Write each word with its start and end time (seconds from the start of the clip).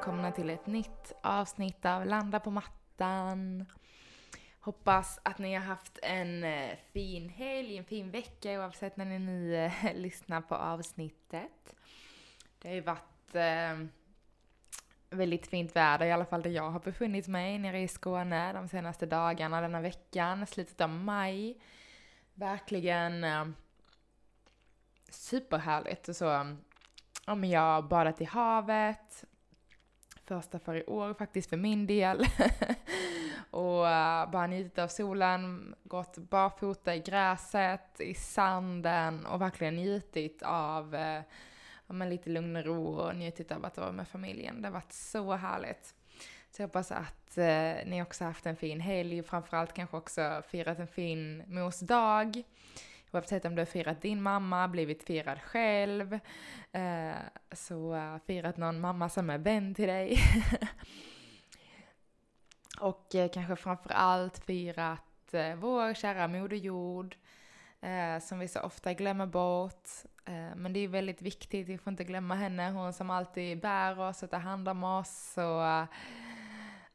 Välkomna 0.00 0.32
till 0.32 0.50
ett 0.50 0.66
nytt 0.66 1.12
avsnitt 1.22 1.86
av 1.86 2.06
Landa 2.06 2.40
på 2.40 2.50
mattan. 2.50 3.66
Hoppas 4.60 5.20
att 5.22 5.38
ni 5.38 5.54
har 5.54 5.62
haft 5.62 5.98
en 6.02 6.44
eh, 6.44 6.76
fin 6.92 7.28
helg, 7.28 7.76
en 7.76 7.84
fin 7.84 8.10
vecka 8.10 8.60
oavsett 8.60 8.96
när 8.96 9.04
ni 9.04 9.18
nu 9.18 9.56
eh, 9.56 9.72
lyssnar 9.94 10.40
på 10.40 10.54
avsnittet. 10.54 11.74
Det 12.58 12.68
har 12.68 12.74
ju 12.74 12.80
varit 12.80 13.34
eh, 13.34 13.86
väldigt 15.10 15.46
fint 15.46 15.76
väder, 15.76 16.06
i 16.06 16.12
alla 16.12 16.24
fall 16.24 16.42
där 16.42 16.50
jag 16.50 16.70
har 16.70 16.80
befunnit 16.80 17.28
mig 17.28 17.58
nere 17.58 17.80
i 17.80 17.88
Skåne 17.88 18.52
de 18.52 18.68
senaste 18.68 19.06
dagarna, 19.06 19.60
denna 19.60 19.80
veckan, 19.80 20.46
slutet 20.46 20.80
av 20.80 20.90
maj. 20.90 21.60
Verkligen 22.34 23.24
eh, 23.24 23.46
superhärligt 25.10 26.08
och 26.08 26.16
så. 26.16 26.56
Ja, 27.26 27.34
men 27.34 27.50
jag 27.50 27.60
har 27.60 27.82
badat 27.82 28.20
i 28.20 28.24
havet, 28.24 29.24
första 30.34 30.58
för 30.58 30.74
i 30.74 30.84
år 30.84 31.14
faktiskt 31.14 31.50
för 31.50 31.56
min 31.56 31.86
del. 31.86 32.18
och 33.50 33.82
uh, 33.82 34.30
bara 34.30 34.46
njutit 34.46 34.78
av 34.78 34.88
solen, 34.88 35.74
gått 35.84 36.18
barfota 36.18 36.94
i 36.94 37.00
gräset, 37.00 38.00
i 38.00 38.14
sanden 38.14 39.26
och 39.26 39.40
verkligen 39.40 39.76
njutit 39.76 40.42
av 40.42 40.94
uh, 40.94 41.20
ja, 41.86 41.94
men 41.94 42.10
lite 42.10 42.30
lugn 42.30 42.56
och 42.56 42.64
ro 42.64 42.86
och 42.86 43.16
njutit 43.16 43.52
av 43.52 43.64
att 43.64 43.76
vara 43.76 43.92
med 43.92 44.08
familjen. 44.08 44.62
Det 44.62 44.68
har 44.68 44.72
varit 44.72 44.92
så 44.92 45.32
härligt. 45.32 45.94
Så 46.50 46.62
jag 46.62 46.68
hoppas 46.68 46.92
att 46.92 47.38
eh, 47.38 47.86
ni 47.86 48.02
också 48.02 48.24
haft 48.24 48.46
en 48.46 48.56
fin 48.56 48.80
helg, 48.80 49.20
och 49.20 49.26
framförallt 49.26 49.72
kanske 49.72 49.96
också 49.96 50.42
firat 50.48 50.78
en 50.78 50.86
fin 50.86 51.42
mors 51.46 51.80
dag. 51.80 52.42
Oavsett 53.12 53.44
om 53.44 53.54
du 53.54 53.60
har 53.60 53.66
firat 53.66 54.02
din 54.02 54.22
mamma, 54.22 54.68
blivit 54.68 55.02
firad 55.02 55.42
själv, 55.42 56.18
eh, 56.72 57.14
så 57.52 57.94
uh, 57.94 58.18
firat 58.26 58.56
någon 58.56 58.80
mamma 58.80 59.08
som 59.08 59.30
är 59.30 59.38
vän 59.38 59.74
till 59.74 59.88
dig. 59.88 60.18
och 62.80 63.14
eh, 63.14 63.30
kanske 63.30 63.56
framför 63.56 63.92
allt 63.92 64.44
firat 64.44 65.34
eh, 65.34 65.54
vår 65.54 65.94
kära 65.94 66.28
Moder 66.28 66.56
Jord, 66.56 67.16
eh, 67.80 68.18
som 68.20 68.38
vi 68.38 68.48
så 68.48 68.60
ofta 68.60 68.94
glömmer 68.94 69.26
bort. 69.26 69.88
Eh, 70.24 70.56
men 70.56 70.72
det 70.72 70.80
är 70.80 70.88
väldigt 70.88 71.22
viktigt, 71.22 71.68
vi 71.68 71.78
får 71.78 71.90
inte 71.90 72.04
glömma 72.04 72.34
henne, 72.34 72.70
hon 72.70 72.92
som 72.92 73.10
alltid 73.10 73.60
bär 73.60 74.00
oss 74.00 74.22
och 74.22 74.30
tar 74.30 74.38
hand 74.38 74.68
om 74.68 74.84
oss 74.84 75.38
och 75.38 75.96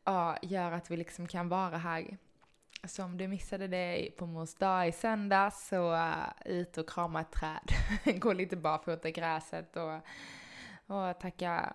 ja, 0.04 0.38
gör 0.42 0.72
att 0.72 0.92
vi 0.92 0.98
liksom 0.98 1.28
kan 1.28 1.50
vara 1.50 1.78
här 1.78 2.18
så 2.88 3.04
om 3.04 3.18
du 3.18 3.28
missade 3.28 3.68
det 3.68 4.10
på 4.18 4.26
mors 4.26 4.54
dag 4.54 4.88
i 4.88 4.92
söndags 4.92 5.68
så 5.68 5.94
uh, 5.94 6.28
ut 6.46 6.78
och 6.78 6.90
krama 6.90 7.22
ett 7.22 7.32
träd. 7.32 7.72
Gå 8.20 8.34
lite 8.34 8.56
barfota 8.56 9.10
i 9.10 9.12
gräset 9.12 9.76
och, 9.76 9.96
och 10.96 11.20
tacka, 11.20 11.74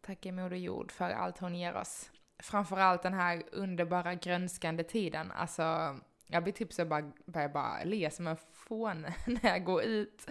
tacka 0.00 0.32
Moder 0.32 0.56
Jord 0.56 0.92
för 0.92 1.10
allt 1.10 1.38
hon 1.38 1.54
ger 1.54 1.74
oss. 1.74 2.10
Framförallt 2.38 3.02
den 3.02 3.14
här 3.14 3.42
underbara 3.52 4.14
grönskande 4.14 4.84
tiden. 4.84 5.32
Alltså, 5.32 5.96
jag 6.26 6.42
blir 6.42 6.52
typ 6.52 6.72
så 6.72 6.84
bara, 6.84 7.12
börjar 7.26 7.48
bara 7.48 7.84
le 7.84 8.10
som 8.10 8.26
en 8.26 8.36
fåne 8.52 9.14
när 9.26 9.50
jag 9.50 9.64
går 9.64 9.82
ut. 9.82 10.26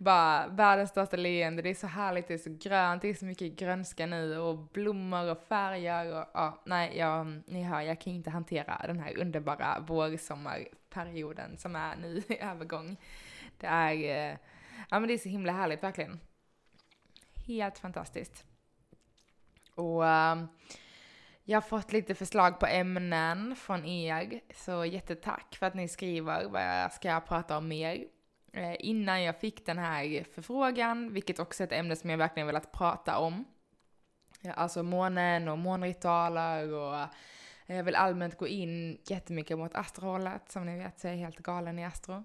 Bara 0.00 0.46
världens 0.48 0.90
största 0.90 1.16
leende, 1.16 1.62
det 1.62 1.70
är 1.70 1.74
så 1.74 1.86
härligt, 1.86 2.28
det 2.28 2.34
är 2.34 2.38
så 2.38 2.56
grönt, 2.60 3.02
det 3.02 3.08
är 3.08 3.14
så 3.14 3.24
mycket 3.24 3.56
grönska 3.56 4.06
nu 4.06 4.38
och 4.38 4.58
blommor 4.58 5.30
och 5.30 5.42
färger 5.48 6.20
och 6.20 6.26
ja, 6.34 6.62
nej, 6.66 6.98
jag, 6.98 7.42
ni 7.46 7.62
hör, 7.62 7.80
jag 7.80 8.00
kan 8.00 8.12
inte 8.12 8.30
hantera 8.30 8.82
den 8.86 9.00
här 9.00 9.18
underbara 9.18 9.80
vårsommarperioden 9.80 11.58
som 11.58 11.76
är 11.76 11.96
nu 11.96 12.22
i 12.28 12.38
övergång. 12.38 12.96
Det 13.58 13.66
är, 13.66 13.92
eh, 13.92 14.36
ja 14.90 15.00
men 15.00 15.08
det 15.08 15.14
är 15.14 15.18
så 15.18 15.28
himla 15.28 15.52
härligt 15.52 15.82
verkligen. 15.82 16.20
Helt 17.46 17.78
fantastiskt. 17.78 18.44
Och 19.74 20.06
eh, 20.06 20.44
jag 21.44 21.56
har 21.56 21.68
fått 21.68 21.92
lite 21.92 22.14
förslag 22.14 22.60
på 22.60 22.66
ämnen 22.66 23.56
från 23.56 23.84
er, 23.84 24.40
så 24.54 24.84
jättetack 24.84 25.56
för 25.56 25.66
att 25.66 25.74
ni 25.74 25.88
skriver 25.88 26.48
vad 26.48 26.62
jag 26.62 26.92
ska 26.92 27.20
prata 27.20 27.58
om 27.58 27.68
mer. 27.68 28.04
Eh, 28.52 28.76
innan 28.78 29.22
jag 29.22 29.40
fick 29.40 29.66
den 29.66 29.78
här 29.78 30.24
förfrågan, 30.34 31.12
vilket 31.12 31.38
också 31.38 31.62
är 31.62 31.66
ett 31.66 31.72
ämne 31.72 31.96
som 31.96 32.10
jag 32.10 32.18
verkligen 32.18 32.46
velat 32.46 32.72
prata 32.72 33.18
om. 33.18 33.44
Eh, 34.44 34.52
alltså 34.58 34.82
månen 34.82 35.48
och 35.48 35.58
månritualer 35.58 36.72
och 36.72 36.94
eh, 37.66 37.76
jag 37.76 37.84
vill 37.84 37.94
allmänt 37.94 38.38
gå 38.38 38.48
in 38.48 38.98
jättemycket 39.06 39.58
mot 39.58 39.74
astrohållet, 39.74 40.50
som 40.50 40.66
ni 40.66 40.78
vet 40.78 41.00
så 41.00 41.08
är 41.08 41.12
jag 41.12 41.18
helt 41.18 41.38
galen 41.38 41.78
i 41.78 41.84
astro. 41.84 42.24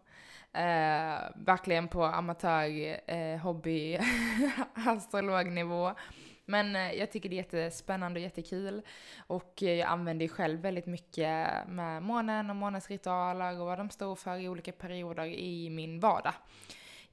Eh, 0.53 1.19
verkligen 1.35 1.87
på 1.87 2.03
amatör, 2.03 2.99
eh, 3.11 3.37
hobby, 3.37 3.99
astrolognivå. 4.73 5.93
Men 6.45 6.75
eh, 6.75 6.91
jag 6.91 7.11
tycker 7.11 7.29
det 7.29 7.35
är 7.35 7.37
jättespännande 7.37 8.19
och 8.19 8.23
jättekul. 8.23 8.81
Och 9.27 9.63
eh, 9.63 9.73
jag 9.73 9.87
använder 9.87 10.25
ju 10.25 10.29
själv 10.29 10.59
väldigt 10.59 10.85
mycket 10.85 11.67
med 11.67 12.03
månen 12.03 12.49
och 12.49 12.55
månens 12.55 12.89
ritualer 12.89 13.59
och 13.59 13.65
vad 13.65 13.77
de 13.77 13.89
står 13.89 14.15
för 14.15 14.37
i 14.37 14.49
olika 14.49 14.71
perioder 14.71 15.25
i 15.25 15.69
min 15.69 15.99
vardag. 15.99 16.33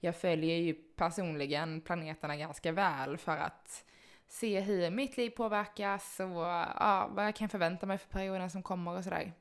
Jag 0.00 0.16
följer 0.16 0.56
ju 0.56 0.75
personligen 0.75 1.81
planeterna 1.81 2.37
ganska 2.37 2.72
väl 2.72 3.16
för 3.16 3.37
att 3.37 3.84
se 4.28 4.60
hur 4.60 4.91
mitt 4.91 5.16
liv 5.16 5.31
påverkas 5.31 6.20
och 6.20 6.43
ja, 6.81 7.10
vad 7.12 7.26
jag 7.26 7.37
kan 7.37 7.49
förvänta 7.49 7.87
mig 7.87 7.99
för 7.99 8.09
perioden 8.09 8.50
som 8.50 8.62
kommer 8.62 8.97
och 8.97 9.04
sådär. 9.04 9.32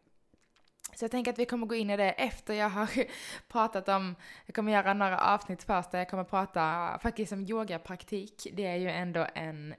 Så 0.95 1.03
jag 1.03 1.11
tänker 1.11 1.31
att 1.31 1.39
vi 1.39 1.45
kommer 1.45 1.67
gå 1.67 1.75
in 1.75 1.89
i 1.89 1.97
det 1.97 2.11
efter 2.11 2.53
jag 2.53 2.69
har 2.69 2.89
pratat 3.47 3.89
om, 3.89 4.15
jag 4.45 4.55
kommer 4.55 4.71
göra 4.71 4.93
några 4.93 5.19
avsnitt 5.19 5.63
först 5.63 5.91
där 5.91 5.99
jag 5.99 6.09
kommer 6.09 6.23
prata 6.23 6.97
faktiskt 7.01 7.31
om 7.31 7.41
yogapraktik. 7.41 8.47
Det 8.53 8.67
är 8.67 8.75
ju 8.75 8.89
ändå 8.89 9.27
en 9.35 9.75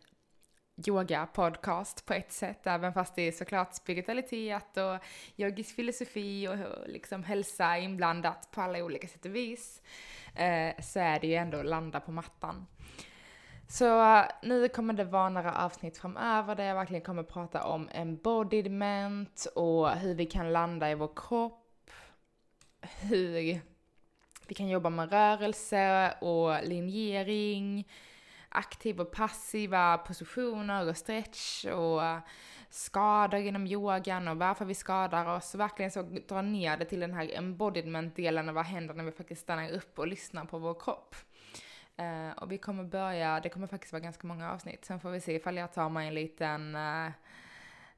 yoga-podcast 0.87 2.06
på 2.06 2.15
ett 2.15 2.33
sätt, 2.33 2.67
även 2.67 2.93
fast 2.93 3.15
det 3.15 3.23
är 3.23 3.33
såklart 3.33 3.75
spiritualitet 3.75 4.77
och 4.77 4.99
yogisk 5.37 5.77
filosofi 5.77 6.49
och 6.49 6.89
liksom 6.89 7.25
hälsa 7.25 7.79
inblandat 7.79 8.49
på 8.50 8.61
alla 8.61 8.84
olika 8.84 9.09
sätt 9.09 9.25
och 9.25 9.37
vis, 9.37 9.83
eh, 10.34 10.83
så 10.83 11.00
är 11.00 11.21
det 11.21 11.27
ju 11.27 11.34
ändå 11.34 11.62
landa 11.62 12.00
på 12.00 12.12
mattan. 12.12 12.67
Så 13.72 14.25
nu 14.43 14.69
kommer 14.69 14.94
det 14.94 15.05
vara 15.05 15.28
några 15.28 15.55
avsnitt 15.55 15.99
framöver 15.99 16.55
där 16.55 16.65
jag 16.65 16.75
verkligen 16.75 17.03
kommer 17.03 17.22
prata 17.22 17.65
om 17.65 17.88
embodiment 17.93 19.47
och 19.55 19.91
hur 19.91 20.15
vi 20.15 20.27
kan 20.27 20.53
landa 20.53 20.91
i 20.91 20.94
vår 20.94 21.10
kropp, 21.16 21.91
hur 23.00 23.61
vi 24.47 24.55
kan 24.55 24.69
jobba 24.69 24.91
med 24.91 25.12
rörelse 25.12 26.15
och 26.21 26.65
linjering, 26.65 27.88
aktiva 28.49 29.03
och 29.03 29.11
passiva 29.11 29.99
positioner 29.99 30.88
och 30.88 30.97
stretch 30.97 31.65
och 31.65 32.00
skador 32.71 33.41
inom 33.41 33.66
yogan 33.66 34.28
och 34.28 34.37
varför 34.37 34.64
vi 34.64 34.75
skadar 34.75 35.37
oss. 35.37 35.55
Verkligen 35.55 35.91
så 35.91 36.02
dra 36.02 36.43
ner 36.43 36.76
det 36.76 36.85
till 36.85 37.00
den 37.00 37.14
här 37.14 37.31
embodiment-delen 37.35 38.49
och 38.49 38.55
vad 38.55 38.64
händer 38.64 38.94
när 38.94 39.05
vi 39.05 39.12
faktiskt 39.12 39.43
stannar 39.43 39.70
upp 39.70 39.99
och 39.99 40.06
lyssnar 40.06 40.44
på 40.44 40.58
vår 40.58 40.75
kropp. 40.81 41.17
Uh, 42.00 42.31
och 42.31 42.53
vi 42.53 42.59
kommer 42.59 42.85
börja, 42.85 43.41
det 43.41 43.49
kommer 43.49 43.67
faktiskt 43.67 43.93
vara 43.93 44.00
ganska 44.00 44.27
många 44.27 44.53
avsnitt. 44.53 44.85
Sen 44.85 45.00
får 45.00 45.11
vi 45.11 45.21
se 45.21 45.35
ifall 45.35 45.56
jag 45.56 45.73
tar 45.73 45.89
mig 45.89 46.09
en 46.09 46.15
liten, 46.15 46.77
uh, 46.77 47.11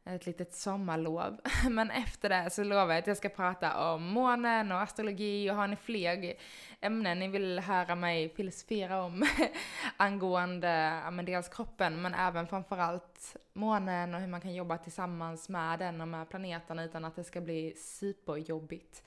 ett 0.05 0.27
litet 0.27 0.55
sommarlov. 0.55 1.41
Men 1.71 1.91
efter 1.91 2.29
det 2.29 2.51
så 2.51 2.65
lovar 2.65 2.89
jag 2.89 2.99
att 2.99 3.07
jag 3.07 3.17
ska 3.17 3.29
prata 3.29 3.93
om 3.93 4.03
månen 4.03 4.73
och 4.73 4.81
astrologi 4.81 5.51
och 5.51 5.55
har 5.55 5.69
ni 5.69 5.77
fler 5.77 6.35
ämnen 6.81 7.19
ni 7.19 7.29
vill 7.29 7.59
höra 7.59 7.95
mig 7.95 8.29
filosofera 8.29 9.03
om 9.03 9.27
angående, 9.97 11.01
ja 11.05 11.11
men 11.11 11.25
dels 11.25 11.49
kroppen 11.49 12.03
men 12.03 12.15
även 12.15 12.47
framförallt 12.47 13.37
månen 13.53 14.15
och 14.15 14.21
hur 14.21 14.29
man 14.29 14.41
kan 14.41 14.55
jobba 14.55 14.79
tillsammans 14.79 15.49
med 15.49 15.79
den 15.79 16.01
och 16.01 16.09
med 16.09 16.29
planeterna 16.29 16.85
utan 16.85 17.05
att 17.05 17.17
det 17.17 17.25
ska 17.25 17.41
bli 17.41 17.75
superjobbigt 17.77 19.03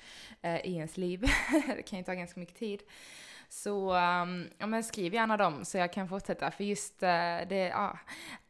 uh, 0.45 0.65
i 0.65 0.75
ens 0.75 0.97
liv. 0.97 1.25
det 1.75 1.81
kan 1.81 1.99
ju 1.99 2.05
ta 2.05 2.13
ganska 2.13 2.39
mycket 2.39 2.55
tid 2.55 2.83
så 3.49 3.95
um, 3.95 4.49
ja, 4.57 4.67
men 4.67 4.83
skriv 4.83 5.13
gärna 5.13 5.37
dem 5.37 5.65
så 5.65 5.77
jag 5.77 5.93
kan 5.93 6.09
fortsätta 6.09 6.51
för 6.51 6.63
just 6.63 6.93
uh, 6.93 7.07
det, 7.49 7.71
ja, 7.73 7.99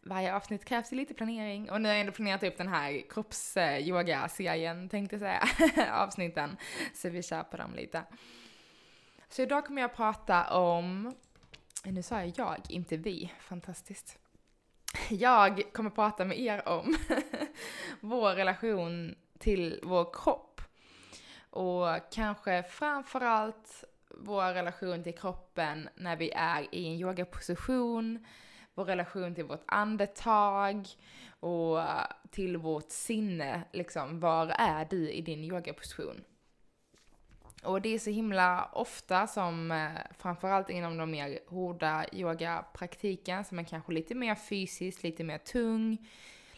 varje 0.01 0.35
avsnitt 0.35 0.65
krävs 0.65 0.91
ju 0.91 0.95
lite 0.95 1.13
planering 1.13 1.71
och 1.71 1.81
nu 1.81 1.89
har 1.89 1.93
jag 1.93 2.01
ändå 2.01 2.11
planerat 2.11 2.43
upp 2.43 2.57
den 2.57 2.67
här 2.67 3.09
kroppsyoga-serien 3.09 4.89
tänkte 4.89 5.15
jag 5.15 5.21
säga, 5.21 5.93
avsnitten. 5.93 6.57
Så 6.93 7.09
vi 7.09 7.23
kör 7.23 7.43
på 7.43 7.57
dem 7.57 7.75
lite. 7.75 8.03
Så 9.29 9.41
idag 9.41 9.65
kommer 9.65 9.81
jag 9.81 9.95
prata 9.95 10.57
om, 10.57 11.15
nu 11.83 12.03
sa 12.03 12.21
jag 12.21 12.33
jag, 12.37 12.57
inte 12.69 12.97
vi, 12.97 13.33
fantastiskt. 13.39 14.17
Jag 15.09 15.61
kommer 15.73 15.89
prata 15.89 16.25
med 16.25 16.39
er 16.39 16.67
om 16.67 16.97
vår 17.99 18.35
relation 18.35 19.15
till 19.39 19.79
vår 19.83 20.13
kropp. 20.13 20.61
Och 21.49 21.85
kanske 22.11 22.63
framförallt 22.63 23.83
vår 24.09 24.53
relation 24.53 25.03
till 25.03 25.15
kroppen 25.17 25.89
när 25.95 26.15
vi 26.15 26.31
är 26.35 26.75
i 26.75 26.87
en 26.87 26.93
yogaposition, 26.93 28.25
vår 28.73 28.85
relation 28.85 29.35
till 29.35 29.43
vårt 29.43 29.63
andetag 29.65 30.87
och 31.39 31.79
till 32.31 32.57
vårt 32.57 32.91
sinne, 32.91 33.63
liksom, 33.73 34.19
var 34.19 34.47
är 34.47 34.85
du 34.89 35.11
i 35.11 35.21
din 35.21 35.43
yogaposition? 35.43 36.23
Och 37.63 37.81
det 37.81 37.89
är 37.89 37.99
så 37.99 38.09
himla 38.09 38.69
ofta 38.73 39.27
som, 39.27 39.71
eh, 39.71 39.91
framförallt 40.17 40.69
inom 40.69 40.97
de 40.97 41.11
mer 41.11 41.39
hårda 41.47 42.05
yogapraktiken, 42.13 43.45
som 43.45 43.59
är 43.59 43.63
kanske 43.63 43.91
lite 43.91 44.15
mer 44.15 44.35
fysiskt, 44.35 45.03
lite 45.03 45.23
mer 45.23 45.37
tung, 45.37 46.07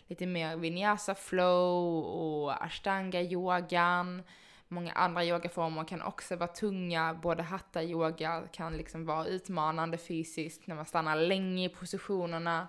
lite 0.08 0.26
mer 0.26 0.58
vinyasa 0.58 1.16
flow 1.16 2.04
och 2.04 2.66
ashtanga 2.66 3.22
yogan. 3.22 4.24
Många 4.72 4.92
andra 4.94 5.26
yogaformer 5.26 5.84
kan 5.84 6.02
också 6.02 6.36
vara 6.36 6.48
tunga, 6.48 7.14
både 7.14 7.44
hatta 7.44 7.84
yoga 7.84 8.44
kan 8.52 8.78
liksom 8.78 9.06
vara 9.06 9.26
utmanande 9.26 9.98
fysiskt 9.98 10.68
när 10.68 10.76
man 10.76 10.86
stannar 10.86 11.16
länge 11.16 11.66
i 11.66 11.70
positionerna. 11.70 12.68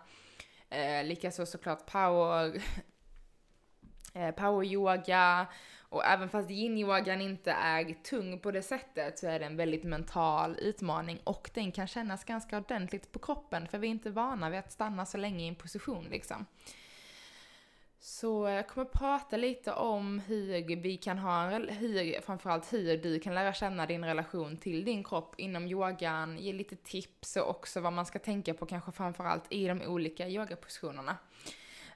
Eh, 0.71 1.05
Likaså 1.05 1.47
såklart 1.47 1.87
power, 1.87 2.63
eh, 4.15 4.31
power 4.31 4.65
yoga 4.65 5.47
och 5.91 6.05
även 6.05 6.29
fast 6.29 6.51
yin-yogan 6.51 7.21
inte 7.21 7.53
är 7.53 7.95
tung 8.03 8.39
på 8.39 8.51
det 8.51 8.63
sättet 8.63 9.19
så 9.19 9.27
är 9.27 9.39
det 9.39 9.47
en 9.47 9.57
väldigt 9.57 9.85
mental 9.85 10.57
utmaning 10.59 11.21
och 11.25 11.51
den 11.55 11.73
kan 11.73 11.87
kännas 11.87 12.25
ganska 12.25 12.59
ordentligt 12.59 13.13
på 13.13 13.19
kroppen 13.19 13.69
för 13.69 13.79
vi 13.79 13.87
är 13.87 13.91
inte 13.91 14.11
vana 14.11 14.51
vid 14.51 14.59
att 14.59 14.73
stanna 14.73 15.07
så 15.07 15.19
länge 15.19 15.45
i 15.45 15.49
en 15.49 15.55
position 15.55 16.05
liksom. 16.11 16.47
Så 18.03 18.49
jag 18.49 18.69
kommer 18.69 18.85
prata 18.85 19.37
lite 19.37 19.73
om 19.73 20.19
hur 20.19 20.77
vi 20.77 20.97
kan 20.97 21.19
ha, 21.19 21.49
hur, 21.51 22.21
framförallt 22.21 22.73
hur 22.73 22.97
du 22.97 23.21
kan 23.21 23.35
lära 23.35 23.53
känna 23.53 23.87
din 23.87 24.05
relation 24.05 24.57
till 24.57 24.85
din 24.85 25.05
kropp 25.05 25.35
inom 25.39 25.67
yogan, 25.67 26.39
ge 26.39 26.53
lite 26.53 26.77
tips 26.77 27.37
och 27.37 27.51
också 27.51 27.81
vad 27.81 27.93
man 27.93 28.07
ska 28.07 28.19
tänka 28.19 28.55
på 28.55 28.67
kanske 28.67 28.93
framförallt 28.93 29.45
i 29.49 29.67
de 29.67 29.83
olika 29.83 30.29
yogapositionerna. 30.29 31.17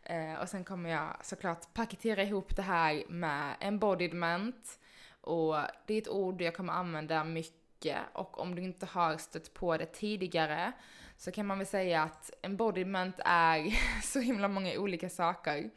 Eh, 0.02 0.34
och 0.42 0.48
sen 0.48 0.64
kommer 0.64 0.90
jag 0.90 1.16
såklart 1.22 1.74
paketera 1.74 2.22
ihop 2.22 2.56
det 2.56 2.62
här 2.62 3.02
med 3.08 3.56
embodiment. 3.60 4.78
Och 5.20 5.56
det 5.86 5.94
är 5.94 5.98
ett 5.98 6.08
ord 6.08 6.42
jag 6.42 6.56
kommer 6.56 6.72
använda 6.72 7.24
mycket 7.24 7.98
och 8.12 8.40
om 8.40 8.54
du 8.54 8.62
inte 8.62 8.86
har 8.86 9.16
stött 9.16 9.54
på 9.54 9.76
det 9.76 9.86
tidigare 9.86 10.72
så 11.16 11.32
kan 11.32 11.46
man 11.46 11.58
väl 11.58 11.66
säga 11.66 12.02
att 12.02 12.30
embodiment 12.42 13.20
är 13.24 13.78
så 14.02 14.20
himla 14.20 14.48
många 14.48 14.78
olika 14.78 15.08
saker. 15.08 15.70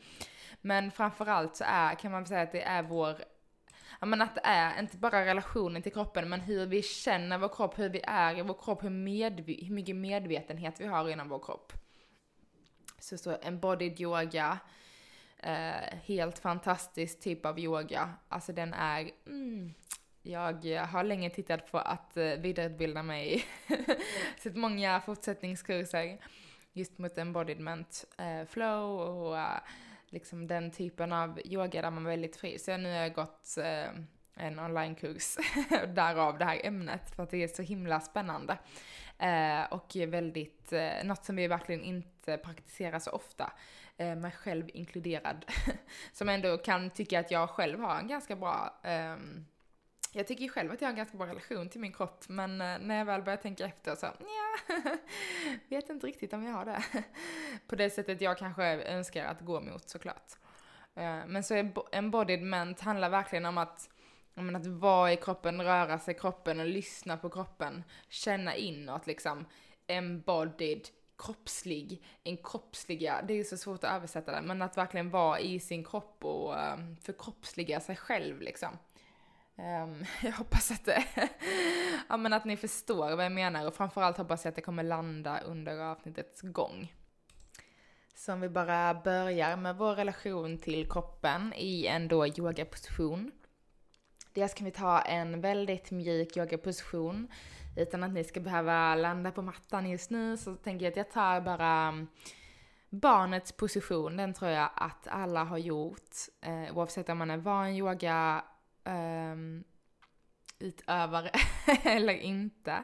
Men 0.62 0.92
framförallt 0.92 1.56
så 1.56 1.63
är, 1.68 1.95
kan 1.95 2.12
man 2.12 2.22
väl 2.22 2.28
säga 2.28 2.42
att 2.42 2.51
det 2.51 2.62
är 2.62 2.84
vår 2.84 3.24
ja 4.00 4.06
men 4.06 4.22
att 4.22 4.36
det 4.36 4.42
är 4.44 4.80
inte 4.80 4.98
bara 4.98 5.25
relationen 5.25 5.81
till 5.81 5.94
kroppen, 5.94 6.30
men 6.30 6.42
hur 6.42 6.66
vi 6.66 6.84
känner 6.84 7.38
vår 7.38 7.50
kropp, 7.50 7.80
hur 7.80 7.89
vi 7.89 8.01
är 8.04 8.38
i 8.39 8.42
vår 8.42 8.57
kropp, 8.63 8.84
hur, 8.84 8.89
medve 8.89 9.54
hur 9.54 9.75
mycket 9.75 9.95
medvetenhet 9.95 10.81
vi 10.81 10.88
har 10.88 11.10
inom 11.10 11.30
vår 11.30 11.39
kropp. 11.39 11.74
Så 13.00 13.18
så 13.18 13.38
embodied 13.42 14.01
yoga, 14.01 14.60
eh, 15.38 15.98
helt 16.06 16.39
fantastisk 16.39 17.19
typ 17.19 17.45
av 17.45 17.60
yoga. 17.60 18.13
Alltså 18.30 18.54
den 18.54 18.74
är, 18.74 19.12
mm, 19.25 19.74
jag 20.21 20.71
eh, 20.73 20.85
har 20.85 21.03
länge 21.03 21.29
tittat 21.29 21.71
på 21.71 21.77
att 21.77 22.17
eh, 22.17 22.23
vidareutbilda 22.23 23.03
mig. 23.03 23.45
Sett 24.37 24.55
många 24.55 25.01
fortsättningskurser 25.01 26.17
just 26.73 26.97
mot 26.97 27.17
embodiment 27.17 28.05
eh, 28.17 28.47
flow 28.47 28.99
och 28.99 29.37
eh, 29.37 29.59
liksom 30.09 30.47
den 30.47 30.71
typen 30.71 31.13
av 31.13 31.41
yoga 31.45 31.81
där 31.81 31.91
man 31.91 32.05
är 32.05 32.09
väldigt 32.09 32.35
fri. 32.35 32.59
Så 32.59 32.77
nu 32.77 32.89
har 32.89 32.99
jag 32.99 33.13
gått 33.13 33.57
en 34.35 34.59
onlinekurs, 34.59 35.37
därav 35.87 36.37
det 36.37 36.45
här 36.45 36.65
ämnet, 36.65 37.15
för 37.15 37.23
att 37.23 37.29
det 37.29 37.43
är 37.43 37.47
så 37.47 37.61
himla 37.61 37.99
spännande. 37.99 38.57
Och 39.69 39.95
väldigt, 40.07 40.73
eh, 40.73 41.03
något 41.03 41.25
som 41.25 41.35
vi 41.35 41.47
verkligen 41.47 41.83
inte 41.83 42.37
praktiserar 42.37 42.99
så 42.99 43.11
ofta, 43.11 43.53
eh, 43.97 44.15
mig 44.15 44.31
själv 44.31 44.69
inkluderad. 44.73 45.45
som 46.13 46.29
ändå 46.29 46.57
kan 46.57 46.89
tycka 46.89 47.19
att 47.19 47.31
jag 47.31 47.49
själv 47.49 47.79
har 47.79 47.99
en 47.99 48.07
ganska 48.07 48.35
bra 48.35 48.79
ehm, 48.83 49.45
jag 50.12 50.27
tycker 50.27 50.44
ju 50.44 50.50
själv 50.50 50.71
att 50.71 50.81
jag 50.81 50.88
har 50.88 50.92
en 50.92 50.98
ganska 50.98 51.18
bra 51.18 51.27
relation 51.27 51.69
till 51.69 51.81
min 51.81 51.94
kropp, 51.94 52.24
men 52.27 52.62
eh, 52.62 52.80
när 52.80 52.98
jag 52.98 53.06
väl 53.06 53.21
börjar 53.21 53.38
tänka 53.38 53.65
efter 53.65 53.95
så, 53.95 54.06
ja, 54.06 54.81
vet 55.69 55.89
inte 55.89 56.07
riktigt 56.07 56.33
om 56.33 56.44
jag 56.44 56.54
har 56.54 56.65
det. 56.65 56.83
På 57.68 57.75
det 57.75 57.89
sättet 57.89 58.21
jag 58.21 58.38
kanske 58.38 58.63
önskar 58.65 59.25
att 59.25 59.42
gå 59.42 59.62
mot 59.62 59.89
såklart. 59.89 60.31
Eh, 60.95 61.19
men 61.27 61.44
så 61.44 61.71
embodiment 61.92 62.80
handlar 62.80 63.09
verkligen 63.09 63.45
om 63.45 63.57
att 63.57 63.89
men 64.44 64.56
att 64.56 64.68
vara 64.68 65.13
i 65.13 65.18
kroppen, 65.18 65.62
röra 65.62 66.00
sig 66.00 66.15
i 66.15 66.19
kroppen 66.19 66.60
och 66.60 66.65
lyssna 66.65 67.18
på 67.18 67.30
kroppen. 67.30 67.83
Känna 68.10 68.56
inåt 68.56 69.07
liksom. 69.07 69.45
Embodied, 69.88 70.88
kroppslig, 71.18 72.03
en 72.24 72.38
kroppsliga, 72.38 73.21
det 73.27 73.33
är 73.33 73.44
så 73.44 73.57
svårt 73.57 73.83
att 73.83 73.95
översätta 73.95 74.31
det, 74.31 74.42
men 74.42 74.62
att 74.62 74.77
verkligen 74.77 75.10
vara 75.10 75.39
i 75.39 75.60
sin 75.60 75.83
kropp 75.83 76.25
och 76.25 76.60
eh, 76.60 76.77
förkroppsliga 77.01 77.80
sig 77.80 77.95
själv 77.95 78.42
liksom. 78.42 78.77
Um, 79.59 80.06
jag 80.24 80.31
hoppas 80.31 80.71
att 80.71 80.86
det, 80.86 81.04
ja 82.09 82.18
men 82.18 82.33
att 82.33 82.45
ni 82.45 82.57
förstår 82.57 83.15
vad 83.15 83.25
jag 83.25 83.31
menar 83.31 83.68
och 83.68 83.75
framförallt 83.75 84.18
hoppas 84.18 84.45
jag 84.45 84.50
att 84.50 84.56
det 84.56 84.62
kommer 84.62 84.83
landa 84.83 85.39
under 85.39 85.80
avsnittets 85.80 86.42
gång. 86.42 86.94
Så 88.15 88.33
om 88.33 88.42
vi 88.42 88.50
bara 88.50 88.94
börjar 88.94 89.57
med 89.57 89.77
vår 89.77 89.95
relation 89.95 90.57
till 90.57 90.89
kroppen 90.89 91.54
i 91.54 91.86
en 91.86 92.07
då 92.07 92.27
yogaposition. 92.27 93.31
Dels 94.33 94.54
kan 94.54 94.65
vi 94.65 94.71
ta 94.71 95.01
en 95.01 95.42
väldigt 95.42 95.92
mjuk 95.92 96.38
yogaposition 96.38 97.27
utan 97.77 98.03
att 98.03 98.12
ni 98.12 98.24
ska 98.24 98.39
behöva 98.39 98.95
landa 98.95 99.31
på 99.31 99.42
mattan 99.42 99.89
just 99.89 100.10
nu 100.10 100.38
så 100.38 100.56
tänker 100.56 100.86
jag 100.86 100.92
att 100.92 100.98
jag 100.98 101.12
tar 101.12 101.42
bara 101.42 101.88
mm, 101.88 102.07
barnets 102.89 103.51
position. 103.51 104.18
Den 104.18 104.33
tror 104.33 104.51
jag 104.51 104.69
att 104.75 105.07
alla 105.07 105.44
har 105.44 105.57
gjort 105.57 106.15
eh, 106.42 106.77
oavsett 106.77 107.10
om 107.10 107.18
man 107.18 107.31
är 107.31 107.38
van 107.38 107.69
yoga 107.69 108.43
um, 108.88 109.63
utövare 110.60 111.32
eller 111.84 112.13
inte. 112.13 112.84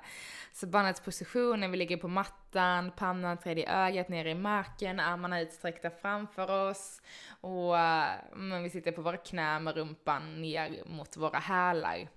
Så 0.51 0.67
barnets 0.67 1.01
position 1.01 1.59
när 1.59 1.67
vi 1.67 1.77
ligger 1.77 1.97
på 1.97 2.07
mattan, 2.07 2.91
pannan, 2.91 3.37
tredje 3.37 3.85
ögat 3.85 4.09
ner 4.09 4.25
i 4.25 4.35
marken, 4.35 4.99
armarna 4.99 5.41
utsträckta 5.41 5.89
framför 5.89 6.69
oss 6.69 7.01
och 7.41 7.79
eh, 7.79 8.15
men 8.33 8.63
vi 8.63 8.69
sitter 8.69 8.91
på 8.91 9.01
våra 9.01 9.17
knä 9.17 9.59
med 9.59 9.75
rumpan 9.75 10.41
ner 10.41 10.83
mot 10.85 11.17
våra 11.17 11.39
hälar. 11.39 12.07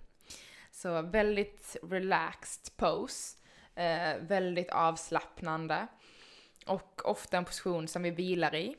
Så 0.70 1.02
väldigt 1.02 1.76
relaxed 1.82 2.76
pose, 2.76 3.36
eh, 3.74 4.16
väldigt 4.20 4.70
avslappnande 4.70 5.86
och 6.66 7.00
ofta 7.04 7.36
en 7.36 7.44
position 7.44 7.88
som 7.88 8.02
vi 8.02 8.10
vilar 8.10 8.54
i. 8.54 8.76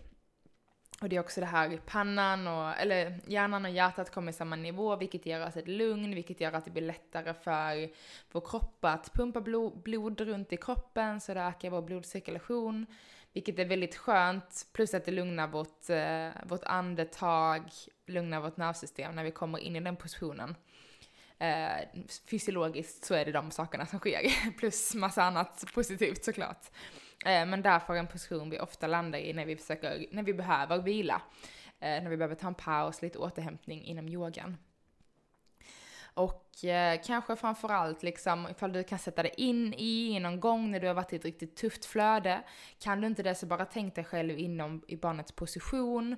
Och 1.01 1.09
det 1.09 1.15
är 1.15 1.19
också 1.19 1.39
det 1.39 1.47
här 1.47 1.79
pannan 1.85 2.47
och, 2.47 2.79
eller 2.79 3.19
hjärnan 3.27 3.65
och 3.65 3.71
hjärtat 3.71 4.11
kommer 4.11 4.31
i 4.31 4.33
samma 4.35 4.55
nivå, 4.55 4.95
vilket 4.95 5.25
ger 5.25 5.47
oss 5.47 5.57
ett 5.57 5.67
lugn, 5.67 6.15
vilket 6.15 6.41
gör 6.41 6.53
att 6.53 6.65
det 6.65 6.71
blir 6.71 6.81
lättare 6.81 7.33
för 7.33 7.89
vår 8.31 8.41
kropp 8.41 8.85
att 8.85 9.13
pumpa 9.13 9.41
blod, 9.41 9.81
blod 9.81 10.21
runt 10.21 10.53
i 10.53 10.57
kroppen, 10.57 11.21
så 11.21 11.33
det 11.33 11.41
ökar 11.41 11.69
vår 11.69 11.81
blodcirkulation, 11.81 12.85
vilket 13.33 13.59
är 13.59 13.65
väldigt 13.65 13.95
skönt, 13.95 14.67
plus 14.73 14.93
att 14.93 15.05
det 15.05 15.11
lugnar 15.11 15.47
vårt, 15.47 15.89
eh, 15.89 16.47
vårt 16.49 16.63
andetag, 16.63 17.63
lugnar 18.05 18.41
vårt 18.41 18.57
nervsystem 18.57 19.15
när 19.15 19.23
vi 19.23 19.31
kommer 19.31 19.59
in 19.59 19.75
i 19.75 19.79
den 19.79 19.95
positionen. 19.95 20.55
Eh, 21.39 21.87
fysiologiskt 22.29 23.05
så 23.05 23.13
är 23.13 23.25
det 23.25 23.31
de 23.31 23.51
sakerna 23.51 23.85
som 23.85 23.99
sker, 23.99 24.51
plus 24.57 24.95
massa 24.95 25.23
annat 25.23 25.65
positivt 25.73 26.25
såklart. 26.25 26.71
Eh, 27.25 27.45
men 27.45 27.61
därför 27.61 27.95
en 27.95 28.07
position 28.07 28.49
vi 28.49 28.59
ofta 28.59 28.87
landar 28.87 29.19
i 29.19 29.33
när 29.33 29.45
vi 29.45 29.57
försöker, 29.57 30.05
när 30.11 30.23
vi 30.23 30.33
behöver 30.33 30.77
vila. 30.77 31.21
Eh, 31.79 32.03
när 32.03 32.09
vi 32.09 32.17
behöver 32.17 32.35
ta 32.35 32.47
en 32.47 32.55
paus, 32.55 33.01
lite 33.01 33.17
återhämtning 33.17 33.83
inom 33.83 34.09
yogan. 34.09 34.57
Och 36.13 36.65
eh, 36.65 37.01
kanske 37.05 37.35
framförallt 37.35 38.03
liksom 38.03 38.47
ifall 38.51 38.73
du 38.73 38.83
kan 38.83 38.99
sätta 38.99 39.23
dig 39.23 39.33
in 39.37 39.73
i 39.73 40.19
någon 40.19 40.39
gång 40.39 40.71
när 40.71 40.79
du 40.79 40.87
har 40.87 40.93
varit 40.93 41.13
i 41.13 41.15
ett 41.15 41.25
riktigt 41.25 41.55
tufft 41.55 41.85
flöde. 41.85 42.43
Kan 42.79 43.01
du 43.01 43.07
inte 43.07 43.23
det 43.23 43.35
så 43.35 43.45
bara 43.45 43.65
tänk 43.65 43.95
dig 43.95 44.03
själv 44.03 44.39
inom 44.39 44.83
i 44.87 44.95
barnets 44.95 45.31
position 45.31 46.17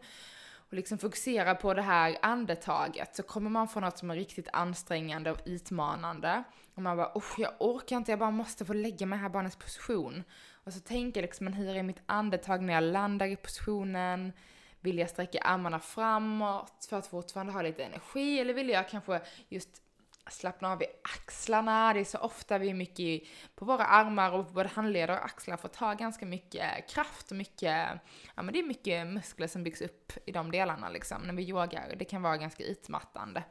och 0.70 0.74
liksom 0.74 0.98
fokusera 0.98 1.56
på 1.56 1.74
det 1.74 1.82
här 1.82 2.18
andetaget 2.22 3.16
så 3.16 3.24
kommer 3.24 3.50
man 3.50 3.68
få 3.68 3.80
något 3.80 3.98
som 3.98 4.12
är 4.12 4.16
riktigt 4.16 4.48
ansträngande 4.54 5.32
och 5.32 5.42
utmanande. 5.46 6.44
Och 6.76 6.82
man 6.82 6.98
bara, 6.98 7.12
oh, 7.16 7.34
jag 7.38 7.52
orkar 7.60 7.98
inte, 7.98 8.12
jag 8.12 8.20
bara 8.20 8.32
måste 8.32 8.66
få 8.66 8.74
lägga 8.74 9.06
mig 9.06 9.20
här 9.20 9.30
barnets 9.30 9.56
position. 9.56 10.24
Och 10.70 10.74
så 10.74 10.80
tänker 10.80 11.22
jag 11.22 11.28
liksom, 11.28 11.44
men 11.44 11.54
hur 11.54 11.76
är 11.76 11.84
mitt 11.84 12.02
andetag 12.06 12.62
när 12.62 12.74
jag 12.74 12.84
landar 12.84 13.28
i 13.28 13.36
positionen? 13.36 14.34
Vill 14.80 14.98
jag 14.98 15.10
sträcka 15.10 15.40
armarna 15.40 15.80
framåt 15.80 16.88
för 16.90 16.98
att 16.98 17.08
fortfarande 17.08 17.54
ha 17.54 17.62
lite 17.62 17.84
energi? 17.84 18.40
Eller 18.40 18.54
vill 18.54 18.70
jag 18.70 18.90
kanske 18.90 19.22
just 19.48 19.82
slappna 20.30 20.72
av 20.72 20.84
i 20.84 20.86
axlarna. 21.16 21.94
Det 21.94 22.00
är 22.00 22.04
så 22.04 22.18
ofta 22.18 22.58
vi 22.58 22.70
är 22.70 22.74
mycket 22.74 23.30
på 23.56 23.66
våra 23.66 23.86
armar 23.86 24.32
och 24.32 24.46
både 24.46 24.70
handleder 24.70 25.14
och 25.14 25.26
axlar 25.26 25.58
får 25.58 25.70
ta 25.70 25.94
ganska 25.94 26.26
mycket 26.26 26.90
kraft 26.90 27.32
och 27.32 27.38
mycket, 27.38 27.90
ja 28.36 28.42
men 28.44 28.54
det 28.54 28.60
är 28.60 28.64
mycket 28.64 29.08
muskler 29.08 29.48
som 29.48 29.64
byggs 29.64 29.82
upp 29.82 30.14
i 30.26 30.32
de 30.32 30.52
delarna 30.52 30.90
liksom 30.90 31.22
när 31.22 31.34
vi 31.34 31.44
yogar. 31.44 31.96
Det 32.00 32.06
kan 32.06 32.22
vara 32.22 32.38
ganska 32.38 32.64
utmattande. 32.64 33.44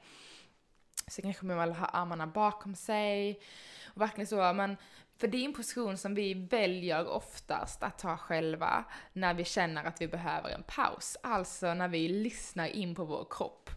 Så 1.06 1.22
kanske 1.22 1.46
man 1.46 1.60
vill 1.60 1.76
ha 1.76 1.87
armarna 1.87 2.26
bakom 2.26 2.75
sig 2.75 3.40
och 3.94 4.00
verkligen 4.00 4.26
så, 4.26 4.52
men 4.52 4.76
för 5.18 5.28
det 5.28 5.38
är 5.38 5.44
en 5.44 5.52
position 5.52 5.96
som 5.96 6.14
vi 6.14 6.34
väljer 6.34 7.08
oftast 7.08 7.82
att 7.82 7.98
ta 7.98 8.16
själva 8.16 8.84
när 9.12 9.34
vi 9.34 9.44
känner 9.44 9.84
att 9.84 10.00
vi 10.00 10.08
behöver 10.08 10.50
en 10.50 10.62
paus. 10.62 11.16
Alltså 11.22 11.75
när 11.75 11.88
vi 11.88 12.08
lyssnar 12.08 12.66
in 12.66 12.94
på 12.94 13.04
vår 13.04 13.26
kropp. 13.30 13.70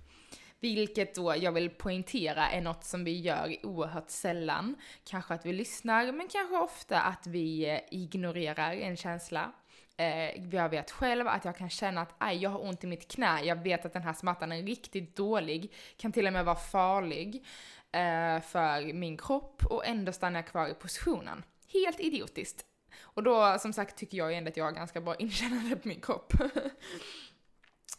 Vilket 0.60 1.16
då 1.16 1.36
jag 1.38 1.52
vill 1.52 1.70
poängtera 1.70 2.50
är 2.50 2.62
något 2.62 2.84
som 2.84 3.04
vi 3.04 3.20
gör 3.20 3.66
oerhört 3.66 4.10
sällan. 4.10 4.76
Kanske 5.06 5.34
att 5.34 5.46
vi 5.46 5.54
lyssnar, 5.54 6.12
men 6.12 6.28
kanske 6.28 6.58
ofta 6.58 7.02
att 7.02 7.28
vi 7.28 7.70
eh, 7.70 7.80
ignorerar 7.92 8.74
en 8.74 8.98
känsla. 8.98 9.52
Eh, 9.98 10.56
jag 10.56 10.70
vet 10.70 10.92
själv 10.92 11.28
att 11.28 11.46
jag 11.46 11.58
kan 11.58 11.70
känna 11.70 12.02
att 12.02 12.16
aj, 12.18 12.38
jag 12.38 12.50
har 12.50 12.66
ont 12.66 12.84
i 12.84 12.88
mitt 12.88 13.12
knä, 13.12 13.42
jag 13.44 13.64
vet 13.64 13.86
att 13.86 13.94
den 13.94 14.04
här 14.04 14.14
smärtan 14.14 14.52
är 14.52 14.64
riktigt 14.64 15.16
dålig, 15.16 15.74
kan 15.98 16.12
till 16.12 16.28
och 16.28 16.34
med 16.34 16.46
vara 16.46 16.56
farlig 16.56 17.46
eh, 17.92 18.42
för 18.42 18.94
min 18.94 19.18
kropp 19.18 19.66
och 19.66 19.86
ändå 19.86 20.12
stannar 20.12 20.40
jag 20.40 20.48
kvar 20.48 20.68
i 20.68 20.74
positionen. 20.74 21.44
Helt 21.68 22.00
idiotiskt. 22.00 22.66
Och 23.02 23.24
då, 23.24 23.58
som 23.60 23.74
sagt, 23.74 23.98
tycker 23.98 24.18
jag 24.18 24.34
ändå 24.34 24.50
att 24.50 24.58
jag 24.58 24.66
har 24.66 24.72
ganska 24.72 25.02
bra 25.02 25.16
inkännande 25.16 25.76
på 25.76 25.88
min 25.88 26.02
kropp. 26.02 26.34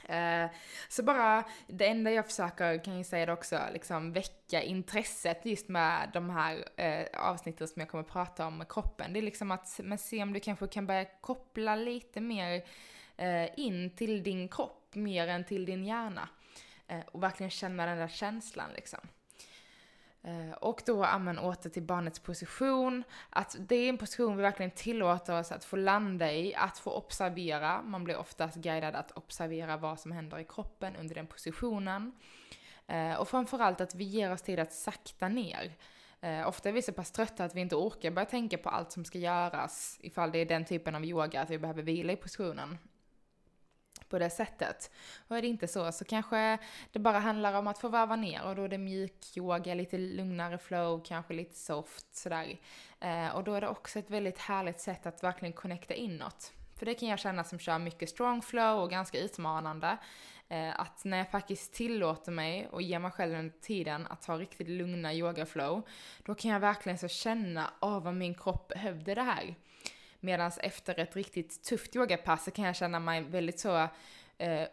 Eh, 0.08 0.50
så 0.88 1.02
bara, 1.02 1.44
det 1.66 1.87
enda 1.87 2.11
jag 2.11 2.26
försöker, 2.26 2.84
kan 2.84 2.96
jag 2.96 3.06
säga 3.06 3.26
det 3.26 3.32
också, 3.32 3.61
liksom 3.72 4.12
väcka 4.12 4.62
intresset 4.62 5.46
just 5.46 5.68
med 5.68 6.11
de 6.12 6.30
här 6.30 6.64
eh, 6.76 7.06
avsnitten 7.20 7.68
som 7.68 7.80
jag 7.80 7.88
kommer 7.88 8.04
att 8.04 8.11
prata 8.11 8.46
om 8.46 8.58
med 8.58 8.68
kroppen. 8.68 9.12
Det 9.12 9.20
är 9.20 9.22
liksom 9.22 9.50
att 9.50 9.80
men 9.82 9.99
se 9.99 10.22
om 10.22 10.32
du 10.32 10.40
kanske 10.40 10.66
kan 10.66 10.87
börja 10.87 11.04
koppla 11.04 11.76
lite 11.76 12.20
mer 12.20 12.64
eh, 13.16 13.58
in 13.58 13.90
till 13.96 14.22
din 14.22 14.49
kropp, 14.49 14.94
mer 14.94 15.28
än 15.28 15.44
till 15.44 15.64
din 15.64 15.84
hjärna. 15.84 16.28
Eh, 16.88 17.00
och 17.12 17.22
verkligen 17.22 17.50
känna 17.50 17.87
den 17.87 17.99
där 17.99 18.08
känslan 18.08 18.70
liksom. 18.75 19.00
Eh, 20.25 20.52
och 20.52 20.83
då, 20.87 21.05
amen, 21.05 21.38
åter 21.38 21.71
till 21.71 21.83
barnets 21.83 22.19
position. 22.19 23.05
Att 23.31 23.57
det 23.59 23.76
är 23.76 23.88
en 23.88 23.99
position 23.99 24.37
vi 24.37 24.43
verkligen 24.43 24.71
tillåter 24.71 25.41
oss 25.41 25.52
att 25.52 25.64
få 25.64 25.76
landa 25.76 26.33
i, 26.33 26.55
att 26.55 26.79
få 26.79 26.91
observera. 26.91 27.83
Man 27.83 28.05
blir 28.05 28.17
oftast 28.17 28.57
guidad 28.57 28.95
att 28.95 29.11
observera 29.11 29.76
vad 29.76 30.00
som 30.00 30.12
händer 30.12 30.38
i 30.38 30.45
kroppen 30.45 30.97
under 30.97 31.14
den 31.14 31.26
positionen. 31.26 32.12
Eh, 32.87 33.14
och 33.14 33.29
framförallt 33.29 33.81
att 33.81 33.95
vi 33.95 34.05
ger 34.05 34.33
oss 34.33 34.43
tid 34.43 34.59
att 34.59 34.73
sakta 34.73 35.29
ner. 35.29 35.73
Eh, 36.21 36.49
ofta 36.49 36.69
är 36.69 36.73
vi 36.73 36.83
så 36.83 36.93
pass 36.93 37.11
trötta 37.11 37.45
att 37.45 37.55
vi 37.55 37.61
inte 37.61 37.76
orkar 37.76 38.11
börja 38.11 38.26
tänka 38.26 38.59
på 38.59 38.69
allt 38.69 38.93
som 38.93 39.05
ska 39.05 39.19
göras 39.19 39.99
ifall 40.00 40.33
det 40.33 40.38
är 40.38 40.47
den 40.47 40.64
typen 40.64 40.95
av 40.95 41.05
yoga, 41.05 41.41
att 41.41 41.50
vi 41.50 41.59
behöver 41.59 41.83
vila 41.83 42.12
i 42.12 42.17
positionen 42.17 42.79
på 44.12 44.19
det 44.19 44.31
sättet. 44.31 44.90
Och 45.28 45.37
är 45.37 45.42
det 45.42 45.49
inte 45.49 45.69
så 45.69 45.92
så 45.92 46.04
kanske 46.04 46.59
det 46.92 46.99
bara 46.99 47.19
handlar 47.19 47.54
om 47.59 47.66
att 47.66 47.78
få 47.78 47.88
varva 47.88 48.16
ner 48.16 48.45
och 48.45 48.57
då 48.57 48.62
är 48.64 48.69
det 48.69 48.78
mjuk 48.78 49.37
yoga, 49.37 49.75
lite 49.75 49.99
lugnare 49.99 50.59
flow, 50.59 51.02
kanske 51.04 51.35
lite 51.35 51.54
soft 51.54 52.16
sådär. 52.16 52.59
Eh, 53.00 53.28
och 53.28 53.45
då 53.45 53.54
är 53.54 53.61
det 53.61 53.69
också 53.69 53.99
ett 53.99 54.11
väldigt 54.11 54.38
härligt 54.38 54.81
sätt 54.81 55.07
att 55.07 55.23
verkligen 55.23 55.52
connecta 55.52 55.95
inåt. 55.95 56.52
För 56.78 56.87
det 56.87 56.95
kan 56.95 57.09
jag 57.09 57.19
känna 57.19 57.45
som 57.45 57.59
kör 57.59 57.78
mycket 57.78 58.09
strong 58.09 58.42
flow 58.42 58.83
och 58.83 58.90
ganska 58.90 59.19
utmanande. 59.19 59.97
Eh, 60.49 60.81
att 60.81 61.04
när 61.04 61.19
jag 61.19 61.31
faktiskt 61.31 61.73
tillåter 61.73 62.33
mig 62.33 62.69
och 62.69 62.83
ger 62.83 62.99
mig 62.99 63.11
själv 63.11 63.33
den 63.33 63.52
tiden 63.61 64.07
att 64.07 64.25
ha 64.25 64.38
riktigt 64.38 64.69
lugna 64.69 65.14
yoga 65.14 65.47
flow. 65.47 65.83
då 66.23 66.35
kan 66.35 66.50
jag 66.50 66.61
verkligen 66.61 66.99
så 66.99 67.09
känna, 67.09 67.71
åh 67.81 68.02
vad 68.02 68.14
min 68.14 68.35
kropp 68.35 68.69
behövde 68.69 69.14
det 69.14 69.23
här. 69.23 69.54
Medan 70.25 70.50
efter 70.62 70.99
ett 70.99 71.17
riktigt 71.17 71.64
tufft 71.64 71.97
yogapass 71.97 72.45
så 72.45 72.50
kan 72.50 72.64
jag 72.64 72.76
känna 72.76 73.00
mig 73.00 73.23
väldigt 73.23 73.61
så 73.61 73.88
eh, 74.38 74.67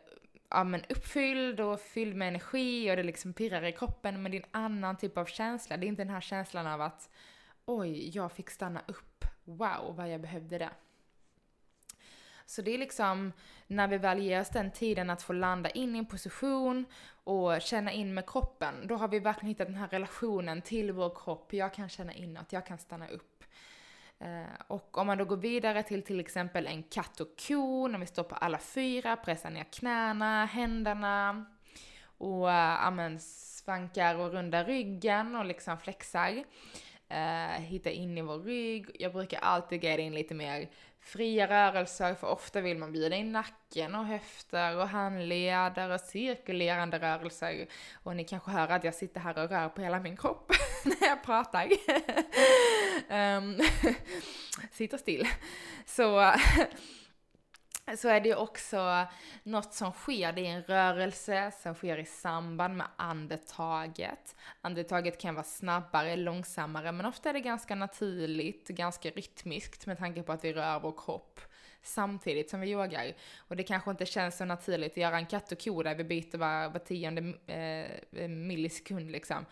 ja, 0.50 0.64
men 0.64 0.84
uppfylld 0.90 1.60
och 1.60 1.82
fylld 1.82 2.16
med 2.16 2.28
energi 2.28 2.92
och 2.92 2.96
det 2.96 3.04
liksom 3.04 3.34
pirrar 3.34 3.64
i 3.64 3.72
kroppen. 3.72 4.22
Men 4.22 4.32
det 4.32 4.38
är 4.38 4.42
en 4.42 4.50
annan 4.52 4.98
typ 4.98 5.18
av 5.18 5.26
känsla. 5.26 5.78
Det 5.78 5.86
är 5.86 5.88
inte 5.88 6.04
den 6.04 6.14
här 6.14 6.22
känslan 6.22 6.68
av 6.68 6.82
att 6.82 7.10
oj, 7.66 8.10
jag 8.16 8.32
fick 8.32 8.50
stanna 8.50 8.82
upp. 8.88 9.26
Wow, 9.44 9.96
vad 9.96 10.10
jag 10.10 10.22
behövde 10.22 10.58
det. 10.58 10.70
Så 12.46 12.62
det 12.62 12.74
är 12.74 12.78
liksom 12.78 13.32
när 13.68 13.88
vi 13.88 13.98
väl 13.98 14.20
ger 14.20 14.42
oss 14.42 14.50
den 14.50 14.72
tiden 14.72 15.10
att 15.10 15.22
få 15.22 15.34
landa 15.34 15.70
in 15.70 15.96
i 15.96 16.00
en 16.00 16.06
position 16.06 16.86
och 17.24 17.62
känna 17.62 17.92
in 17.92 18.14
med 18.14 18.30
kroppen, 18.30 18.88
då 18.88 18.96
har 18.96 19.08
vi 19.08 19.20
verkligen 19.20 19.48
hittat 19.48 19.68
den 19.68 19.76
här 19.76 19.88
relationen 19.88 20.62
till 20.62 20.92
vår 20.92 21.16
kropp. 21.24 21.54
Jag 21.54 21.74
kan 21.74 21.90
känna 21.90 22.14
inåt, 22.14 22.54
jag 22.54 22.66
kan 22.66 22.78
stanna 22.78 23.08
upp. 23.08 23.29
Eh, 24.20 24.62
och 24.68 24.98
om 24.98 25.08
man 25.08 25.18
då 25.18 25.26
går 25.26 25.38
vidare 25.38 25.84
till 25.84 26.04
till 26.04 26.20
exempel 26.20 26.68
en 26.68 26.84
katt 26.84 27.20
och 27.20 27.28
ko, 27.48 27.88
när 27.88 28.00
vi 28.00 28.06
står 28.06 28.24
på 28.24 28.36
alla 28.36 28.58
fyra, 28.60 29.16
pressar 29.16 29.50
ner 29.50 29.64
knäna, 29.64 30.46
händerna 30.46 31.46
och 32.18 32.52
äh, 32.52 33.18
svankar 33.20 34.16
och 34.16 34.32
rundar 34.32 34.66
ryggen 34.66 35.36
och 35.36 35.46
liksom 35.46 35.78
flexar. 35.78 36.44
Eh, 37.12 37.60
uh, 37.60 37.62
hitta 37.62 37.90
in 37.90 38.18
i 38.18 38.22
vår 38.22 38.40
rygg. 38.40 38.86
Jag 39.00 39.14
brukar 39.14 39.40
alltid 39.40 39.82
guida 39.82 40.04
in 40.04 40.14
lite 40.14 40.34
mer 40.34 40.70
fria 41.02 41.48
rörelser, 41.48 42.16
för 42.16 42.28
ofta 42.28 42.62
vill 42.62 42.78
man 42.78 42.92
bjuda 42.92 43.16
in 43.16 43.32
nacken 43.32 43.96
och 43.96 44.06
höfter 44.06 44.78
och 44.78 44.88
handleder 44.88 45.90
och 45.90 46.00
cirkulerande 46.00 47.00
rörelser. 47.00 47.68
Och 48.04 48.16
ni 48.16 48.24
kanske 48.24 48.52
hör 48.52 48.68
att 48.68 48.84
jag 48.84 48.96
sitter 48.96 49.20
här 49.20 49.44
och 49.44 49.50
rör 49.50 49.70
på 49.70 49.82
hela 49.82 50.00
min 50.00 50.18
kropp 50.18 50.52
när 50.86 51.08
jag 51.08 51.24
pratar. 51.24 51.68
Ehm, 53.10 53.44
um, 53.54 53.62
sitter 54.72 54.98
still. 54.98 55.28
Så 55.86 56.34
så 57.98 58.08
är 58.08 58.22
det 58.22 58.30
ju 58.30 58.36
också 58.36 59.08
något 59.44 59.74
som 59.74 59.92
sker, 59.92 60.32
det 60.32 60.42
är 60.42 60.56
en 60.56 60.64
rörelse 60.64 61.52
som 61.62 61.76
sker 61.76 61.98
i 61.98 62.06
samband 62.06 62.78
med 62.78 62.88
andetaget. 62.96 64.36
Andetaget 64.62 65.22
kan 65.22 65.36
vara 65.36 65.44
snabbare, 65.44 66.16
långsammare, 66.16 66.92
men 66.92 67.06
ofta 67.06 67.30
är 67.30 67.34
det 67.34 67.40
ganska 67.40 67.76
naturligt, 67.76 68.68
ganska 68.68 69.10
rytmiskt 69.10 69.86
med 69.86 69.98
tanke 69.98 70.24
på 70.24 70.32
att 70.32 70.44
vi 70.44 70.54
rör 70.54 70.80
vår 70.80 70.94
kropp 71.06 71.40
samtidigt 71.82 72.50
som 72.50 72.60
vi 72.60 72.72
yogar. 72.72 73.14
Och 73.38 73.56
det 73.56 73.64
kanske 73.64 73.92
inte 73.92 74.06
känns 74.06 74.38
så 74.38 74.46
naturligt 74.46 74.92
att 74.92 74.98
göra 74.98 75.18
en 75.18 75.26
katt 75.26 75.52
och 75.52 75.64
ko 75.64 75.84
där 75.84 75.96
vi 75.96 76.04
byter 76.04 76.38
var, 76.38 76.70
var 76.70 76.80
tionde 76.80 77.34
eh, 77.48 78.28
millisekund 78.28 79.12
liksom. 79.12 79.46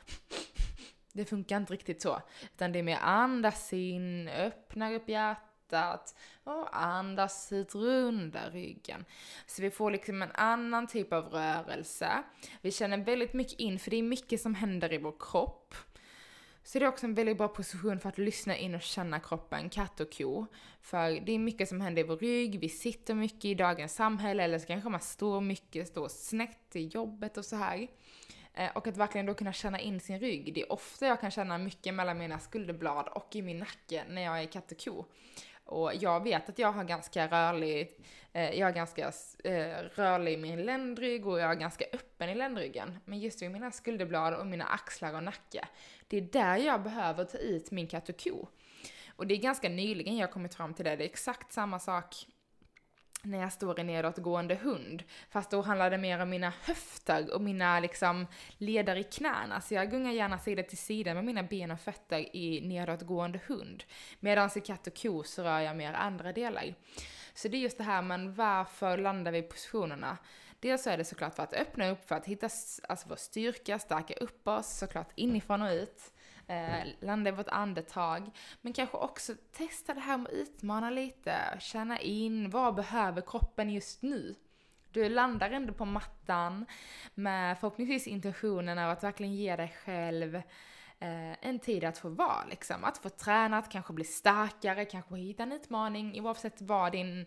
Det 1.14 1.26
funkar 1.26 1.58
inte 1.58 1.74
riktigt 1.74 2.02
så. 2.02 2.22
Utan 2.54 2.72
det 2.72 2.80
är 2.80 2.84
mer 2.84 2.98
andas 3.02 3.74
in, 3.74 4.28
öppnar 4.28 4.94
upp 4.94 5.10
hjärtat, 5.10 5.47
hjärtat 5.72 6.16
och 6.44 6.78
andas 6.78 7.52
ut, 7.52 7.76
runda 7.76 8.50
ryggen. 8.50 9.06
Så 9.46 9.62
vi 9.62 9.72
får 9.72 9.92
liksom 9.92 10.22
en 10.22 10.32
annan 10.32 10.88
typ 10.88 11.14
av 11.14 11.26
rörelse. 11.26 12.24
Vi 12.62 12.72
känner 12.72 12.98
väldigt 12.98 13.34
mycket 13.34 13.60
in, 13.60 13.80
för 13.80 13.92
det 13.92 13.98
är 13.98 14.04
mycket 14.04 14.42
som 14.42 14.56
händer 14.56 14.94
i 14.94 14.98
vår 14.98 15.16
kropp. 15.20 15.76
Så 16.64 16.80
det 16.80 16.86
är 16.86 16.90
också 16.90 17.06
en 17.06 17.14
väldigt 17.14 17.38
bra 17.38 17.48
position 17.48 18.00
för 18.00 18.10
att 18.10 18.18
lyssna 18.18 18.58
in 18.58 18.76
och 18.76 18.82
känna 18.82 19.20
kroppen, 19.20 19.70
katt 19.70 20.00
och 20.00 20.18
ko. 20.18 20.46
För 20.82 21.26
det 21.26 21.32
är 21.32 21.40
mycket 21.40 21.70
som 21.70 21.82
händer 21.82 22.02
i 22.02 22.06
vår 22.06 22.18
rygg, 22.18 22.60
vi 22.60 22.70
sitter 22.70 23.14
mycket 23.14 23.46
i 23.46 23.56
dagens 23.56 23.96
samhälle, 23.96 24.44
eller 24.44 24.60
så 24.60 24.68
kanske 24.68 24.90
man 24.90 25.00
står 25.00 25.42
mycket, 25.42 25.88
står 25.88 26.08
snett 26.08 26.76
i 26.76 26.88
jobbet 26.88 27.38
och 27.38 27.46
så 27.46 27.56
här. 27.56 27.88
Eh, 28.58 28.70
och 28.76 28.88
att 28.88 28.98
verkligen 28.98 29.26
då 29.26 29.34
kunna 29.34 29.54
känna 29.54 29.80
in 29.80 30.00
sin 30.00 30.20
rygg. 30.20 30.54
Det 30.54 30.62
är 30.62 30.72
ofta 30.72 31.08
jag 31.08 31.22
kan 31.22 31.32
känna 31.32 31.58
mycket 31.58 31.94
mellan 31.94 32.18
mina 32.18 32.40
skulderblad 32.40 33.08
och 33.08 33.36
i 33.36 33.42
min 33.42 33.60
nacke 33.60 34.04
när 34.10 34.22
jag 34.22 34.42
är 34.42 34.46
katt 34.46 34.72
och 34.72 34.84
ko. 34.84 35.06
Och 35.68 35.92
jag 35.96 36.24
vet 36.24 36.50
att 36.50 36.60
jag 36.60 36.72
har 36.72 36.84
ganska 36.84 37.28
rörlig, 37.28 38.00
eh, 38.34 38.60
jag 38.60 38.70
är 38.70 38.74
ganska 38.74 39.12
eh, 39.44 39.78
rörlig 39.96 40.34
i 40.34 40.38
min 40.38 40.66
ländrygg 40.66 41.28
och 41.28 41.40
jag 41.40 41.52
är 41.52 41.56
ganska 41.56 41.86
öppen 41.94 42.30
i 42.30 42.36
ländryggen. 42.36 43.00
Men 43.06 43.20
just 43.20 43.42
vid 43.42 43.52
mina 43.52 43.72
skulderblad 43.72 44.34
och 44.34 44.48
mina 44.48 44.66
axlar 44.66 45.14
och 45.14 45.24
nacke, 45.24 45.68
det 46.08 46.18
är 46.18 46.22
där 46.22 46.58
jag 46.58 46.84
behöver 46.84 47.24
ta 47.24 47.38
ut 47.38 47.72
min 47.72 47.88
katt 47.88 48.10
och 48.10 48.24
ko. 48.24 48.48
Och 49.16 49.28
det 49.28 49.34
är 49.34 49.38
ganska 49.38 49.70
nyligen 49.70 50.18
jag 50.18 50.32
kommit 50.32 50.56
fram 50.56 50.74
till 50.74 50.86
det, 50.86 50.96
det 50.96 51.04
är 51.04 51.10
exakt 51.10 51.54
samma 51.54 51.80
sak 51.80 52.16
när 53.22 53.40
jag 53.40 53.54
står 53.54 53.80
i 53.80 53.84
nedåtgående 53.84 54.56
hund. 54.56 55.04
Fast 55.30 55.52
då 55.52 55.62
handlar 55.62 55.92
det 55.92 55.98
mer 55.98 56.20
om 56.20 56.30
mina 56.30 56.54
höfter 56.62 57.34
och 57.34 57.42
mina 57.42 57.80
liksom 57.80 58.28
leder 58.58 58.96
i 58.96 59.04
knäna. 59.04 59.62
Så 59.62 59.74
jag 59.74 59.92
gungar 59.92 60.12
gärna 60.12 60.40
sida 60.40 60.64
till 60.64 60.78
sida 60.78 61.14
med 61.14 61.26
mina 61.26 61.44
ben 61.44 61.72
och 61.72 61.80
fötter 61.80 62.36
i 62.36 62.62
nedåtgående 62.62 63.40
hund. 63.48 63.84
Medan 64.20 64.50
i 64.56 64.60
katt 64.60 64.88
och 64.88 65.02
ko 65.02 65.24
så 65.24 65.44
rör 65.44 65.60
jag 65.60 65.78
mer 65.78 65.94
andra 65.94 66.34
delar. 66.34 66.74
Så 67.34 67.48
det 67.48 67.58
är 67.58 67.60
just 67.60 67.78
det 67.78 67.84
här, 67.84 68.02
men 68.02 68.34
varför 68.34 68.98
landar 68.98 69.32
vi 69.32 69.38
i 69.38 69.44
positionerna? 69.44 70.18
Dels 70.60 70.84
så 70.84 70.90
är 70.90 70.98
det 70.98 71.06
såklart 71.06 71.36
för 71.36 71.44
att 71.44 71.54
öppna 71.54 71.90
upp, 71.90 72.08
för 72.08 72.16
att 72.16 72.26
hitta 72.26 72.50
alltså 72.90 73.10
vår 73.10 73.16
styrka, 73.16 73.80
stärka 73.80 74.14
upp 74.14 74.48
oss 74.48 74.78
såklart 74.78 75.10
inifrån 75.16 75.62
och 75.62 75.72
ut. 75.72 76.12
Eh, 76.50 76.88
landa 77.00 77.30
i 77.30 77.34
vårt 77.34 77.48
andetag. 77.48 78.32
Men 78.62 78.74
kanske 78.74 78.98
också 78.98 79.34
testa 79.52 79.94
det 79.94 80.00
här 80.00 80.18
med 80.18 80.28
att 80.28 80.34
utmana 80.34 80.90
lite, 80.90 81.58
känna 81.60 82.00
in 82.00 82.50
vad 82.50 82.76
behöver 82.76 83.22
kroppen 83.22 83.70
just 83.70 84.02
nu? 84.02 84.36
Du 84.92 85.10
landar 85.10 85.52
ändå 85.52 85.74
på 85.74 85.86
mattan 85.86 86.66
med 87.16 87.60
förhoppningsvis 87.60 88.08
intentionen 88.08 88.80
av 88.80 88.90
att 88.90 89.04
verkligen 89.04 89.36
ge 89.36 89.56
dig 89.56 89.76
själv 89.86 90.36
eh, 91.00 91.46
en 91.48 91.60
tid 91.60 91.84
att 91.84 91.98
få 91.98 92.10
vara 92.10 92.46
liksom. 92.50 92.84
Att 92.84 92.98
få 92.98 93.10
träna, 93.10 93.58
att 93.58 93.72
kanske 93.72 93.94
bli 93.94 94.04
starkare, 94.04 94.86
kanske 94.86 95.16
hitta 95.16 95.44
en 95.44 95.52
utmaning 95.52 96.22
oavsett 96.22 96.62
vad 96.62 96.92
din 96.92 97.26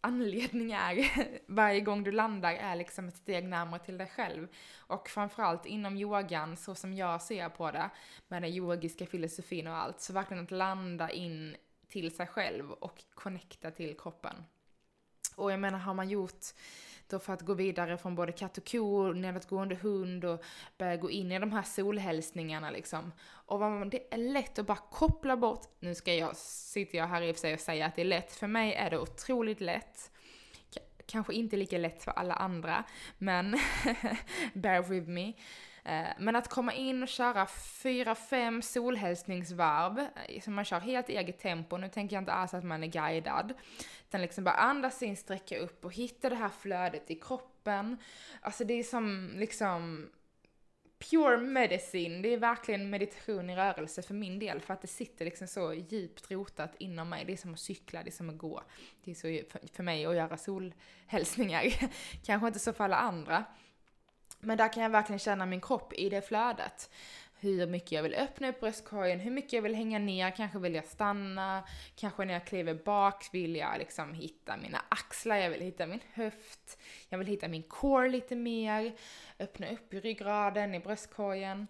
anledning 0.00 0.72
är 0.72 1.10
varje 1.46 1.80
gång 1.80 2.04
du 2.04 2.12
landar 2.12 2.52
är 2.52 2.76
liksom 2.76 3.08
ett 3.08 3.16
steg 3.16 3.44
närmare 3.44 3.80
till 3.80 3.98
dig 3.98 4.12
själv. 4.16 4.48
Och 4.76 5.08
framförallt 5.08 5.66
inom 5.66 5.96
yogan, 5.96 6.56
så 6.56 6.74
som 6.74 6.94
jag 6.94 7.22
ser 7.22 7.48
på 7.48 7.70
det, 7.70 7.90
med 8.28 8.42
den 8.42 8.50
yogiska 8.50 9.06
filosofin 9.06 9.66
och 9.66 9.76
allt, 9.76 10.00
så 10.00 10.12
verkligen 10.12 10.44
att 10.44 10.50
landa 10.50 11.10
in 11.10 11.56
till 11.88 12.16
sig 12.16 12.26
själv 12.26 12.72
och 12.72 13.04
connecta 13.14 13.70
till 13.70 13.96
kroppen. 13.98 14.34
Och 15.36 15.52
jag 15.52 15.60
menar, 15.60 15.78
har 15.78 15.94
man 15.94 16.08
gjort 16.08 16.44
och 17.12 17.22
för 17.22 17.32
att 17.32 17.42
gå 17.42 17.54
vidare 17.54 17.98
från 17.98 18.14
både 18.14 18.32
katt 18.32 18.58
och 18.58 18.70
ko, 18.70 19.12
nedåtgående 19.12 19.74
hund 19.74 20.24
och 20.24 20.44
börja 20.78 20.96
gå 20.96 21.10
in 21.10 21.32
i 21.32 21.38
de 21.38 21.52
här 21.52 21.62
solhälsningarna 21.62 22.70
liksom. 22.70 23.12
Och 23.22 23.86
det 23.86 24.14
är 24.14 24.18
lätt 24.18 24.58
att 24.58 24.66
bara 24.66 24.78
koppla 24.90 25.36
bort, 25.36 25.68
nu 25.80 25.94
ska 25.94 26.14
jag, 26.14 26.36
sitter 26.36 26.98
jag 26.98 27.06
här 27.06 27.22
i 27.22 27.30
och 27.30 27.36
för 27.36 27.40
sig 27.40 27.54
och 27.54 27.60
säger 27.60 27.86
att 27.86 27.96
det 27.96 28.02
är 28.02 28.06
lätt, 28.06 28.32
för 28.32 28.46
mig 28.46 28.74
är 28.74 28.90
det 28.90 28.98
otroligt 28.98 29.60
lätt. 29.60 30.10
K 30.74 30.80
kanske 31.06 31.34
inte 31.34 31.56
lika 31.56 31.78
lätt 31.78 32.02
för 32.02 32.10
alla 32.10 32.34
andra, 32.34 32.84
men 33.18 33.56
bear 34.54 34.82
with 34.82 35.08
me. 35.08 35.32
Eh, 35.84 36.08
men 36.18 36.36
att 36.36 36.48
komma 36.48 36.72
in 36.74 37.02
och 37.02 37.08
köra 37.08 37.46
fyra, 37.82 38.14
fem 38.14 38.62
solhälsningsvarv, 38.62 39.98
eh, 39.98 40.40
som 40.40 40.54
man 40.54 40.64
kör 40.64 40.80
helt 40.80 41.08
eget 41.08 41.38
tempo, 41.38 41.76
nu 41.76 41.88
tänker 41.88 42.16
jag 42.16 42.22
inte 42.22 42.32
alls 42.32 42.54
att 42.54 42.64
man 42.64 42.82
är 42.82 42.86
guidad, 42.86 43.54
utan 44.10 44.22
liksom 44.22 44.44
bara 44.44 44.54
andas 44.54 45.02
in, 45.02 45.16
sträcka 45.16 45.58
upp 45.58 45.84
och 45.84 45.94
hitta 45.94 46.28
det 46.28 46.36
här 46.36 46.48
flödet 46.48 47.10
i 47.10 47.14
kroppen. 47.14 47.96
Alltså 48.40 48.64
det 48.64 48.74
är 48.74 48.82
som 48.82 49.30
liksom 49.36 50.10
pure 50.98 51.38
medicine, 51.38 52.22
det 52.22 52.28
är 52.28 52.38
verkligen 52.38 52.90
meditation 52.90 53.50
i 53.50 53.56
rörelse 53.56 54.02
för 54.02 54.14
min 54.14 54.38
del, 54.38 54.60
för 54.60 54.74
att 54.74 54.82
det 54.82 54.88
sitter 54.88 55.24
liksom 55.24 55.46
så 55.46 55.74
djupt 55.74 56.30
rotat 56.30 56.74
inom 56.78 57.08
mig. 57.08 57.24
Det 57.24 57.32
är 57.32 57.36
som 57.36 57.52
att 57.52 57.60
cykla, 57.60 58.02
det 58.02 58.08
är 58.08 58.12
som 58.12 58.30
att 58.30 58.38
gå. 58.38 58.62
Det 59.04 59.10
är 59.10 59.14
så 59.14 59.56
för 59.72 59.82
mig 59.82 60.06
att 60.06 60.16
göra 60.16 60.36
solhälsningar. 60.36 61.90
Kanske 62.24 62.46
inte 62.46 62.58
så 62.58 62.72
för 62.72 62.84
alla 62.84 62.96
andra. 62.96 63.44
Men 64.40 64.58
där 64.58 64.72
kan 64.72 64.82
jag 64.82 64.90
verkligen 64.90 65.18
känna 65.18 65.46
min 65.46 65.60
kropp 65.60 65.92
i 65.92 66.08
det 66.08 66.22
flödet. 66.22 66.90
Hur 67.42 67.66
mycket 67.66 67.92
jag 67.92 68.02
vill 68.02 68.14
öppna 68.14 68.48
upp 68.48 68.60
bröstkorgen, 68.60 69.20
hur 69.20 69.30
mycket 69.30 69.52
jag 69.52 69.62
vill 69.62 69.74
hänga 69.74 69.98
ner, 69.98 70.30
kanske 70.30 70.58
vill 70.58 70.74
jag 70.74 70.84
stanna, 70.84 71.64
kanske 71.96 72.24
när 72.24 72.34
jag 72.34 72.46
kliver 72.46 72.74
bak 72.74 73.28
vill 73.32 73.56
jag 73.56 73.78
liksom 73.78 74.14
hitta 74.14 74.56
mina 74.56 74.82
axlar, 74.88 75.36
jag 75.36 75.50
vill 75.50 75.60
hitta 75.60 75.86
min 75.86 76.00
höft, 76.12 76.78
jag 77.08 77.18
vill 77.18 77.26
hitta 77.26 77.48
min 77.48 77.62
core 77.62 78.08
lite 78.08 78.36
mer, 78.36 78.92
öppna 79.38 79.70
upp 79.70 79.94
i 79.94 80.00
ryggraden, 80.00 80.74
i 80.74 80.80
bröstkorgen. 80.80 81.66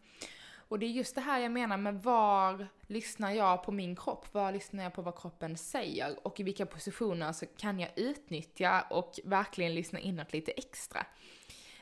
Och 0.70 0.78
det 0.78 0.86
är 0.86 0.90
just 0.90 1.14
det 1.14 1.20
här 1.20 1.40
jag 1.40 1.52
menar 1.52 1.76
med 1.76 2.02
var 2.02 2.68
lyssnar 2.86 3.32
jag 3.32 3.64
på 3.64 3.72
min 3.72 3.96
kropp? 3.96 4.34
Var 4.34 4.52
lyssnar 4.52 4.82
jag 4.82 4.94
på 4.94 5.02
vad 5.02 5.20
kroppen 5.20 5.56
säger? 5.56 6.26
Och 6.26 6.40
i 6.40 6.42
vilka 6.42 6.66
positioner 6.66 7.32
så 7.32 7.46
kan 7.46 7.80
jag 7.80 7.90
utnyttja 7.96 8.80
och 8.90 9.20
verkligen 9.24 9.74
lyssna 9.74 10.00
inåt 10.00 10.32
lite 10.32 10.52
extra. 10.52 11.06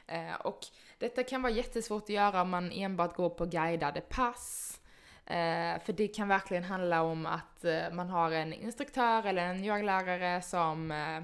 Eh, 0.06 0.34
och 0.34 0.60
detta 0.98 1.22
kan 1.22 1.42
vara 1.42 1.52
jättesvårt 1.52 2.02
att 2.02 2.08
göra 2.08 2.42
om 2.42 2.50
man 2.50 2.72
enbart 2.72 3.16
går 3.16 3.30
på 3.30 3.46
guidade 3.46 4.00
pass. 4.00 4.80
Eh, 5.26 5.82
för 5.84 5.92
det 5.92 6.08
kan 6.08 6.28
verkligen 6.28 6.64
handla 6.64 7.02
om 7.02 7.26
att 7.26 7.64
eh, 7.64 7.90
man 7.92 8.08
har 8.08 8.30
en 8.30 8.52
instruktör 8.52 9.26
eller 9.26 9.42
en 9.42 9.64
yogalärare 9.64 10.42
som 10.42 10.90
eh, 10.90 11.22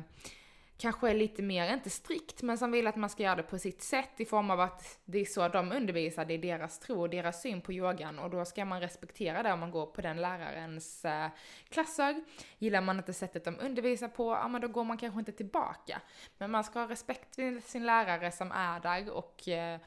kanske 0.85 1.11
är 1.11 1.15
lite 1.15 1.43
mer, 1.43 1.75
inte 1.75 1.91
strikt, 1.91 2.43
men 2.43 2.59
som 2.59 2.71
vill 2.71 2.87
att 2.87 2.97
man 2.97 3.11
ska 3.11 3.23
göra 3.23 3.37
det 3.37 3.43
på 3.43 3.59
sitt 3.59 3.83
sätt 3.83 4.11
i 4.17 4.25
form 4.25 4.51
av 4.51 4.61
att 4.61 4.99
det 5.05 5.19
är 5.19 5.25
så 5.25 5.49
de 5.49 5.73
undervisar, 5.73 6.25
det 6.25 6.35
är 6.35 6.39
deras 6.39 6.79
tro 6.79 7.01
och 7.01 7.11
deras 7.11 7.43
syn 7.43 7.61
på 7.61 7.73
yogan 7.73 8.19
och 8.19 8.31
då 8.31 8.45
ska 8.45 8.65
man 8.65 8.81
respektera 8.81 9.43
det 9.43 9.53
om 9.53 9.61
man 9.61 9.71
går 9.71 9.87
på 9.87 10.01
den 10.01 10.17
lärarens 10.17 11.05
eh, 11.05 11.29
klasser. 11.69 12.25
Gillar 12.59 12.81
man 12.81 12.97
inte 12.97 13.13
sättet 13.13 13.45
de 13.45 13.59
undervisar 13.61 14.09
på, 14.09 14.33
ja 14.33 14.49
men 14.49 14.61
då 14.61 14.69
går 14.69 14.85
man 14.85 14.99
kanske 14.99 15.19
inte 15.19 15.33
tillbaka. 15.33 16.01
Men 16.39 16.51
man 16.51 16.65
ska 16.65 16.79
ha 16.79 16.89
respekt 16.89 17.35
för 17.35 17.61
sin 17.61 17.87
lärare 17.87 18.33
som 18.33 18.53
är 18.53 18.81
där 18.81 19.11
och 19.11 19.49
eh, 19.49 19.81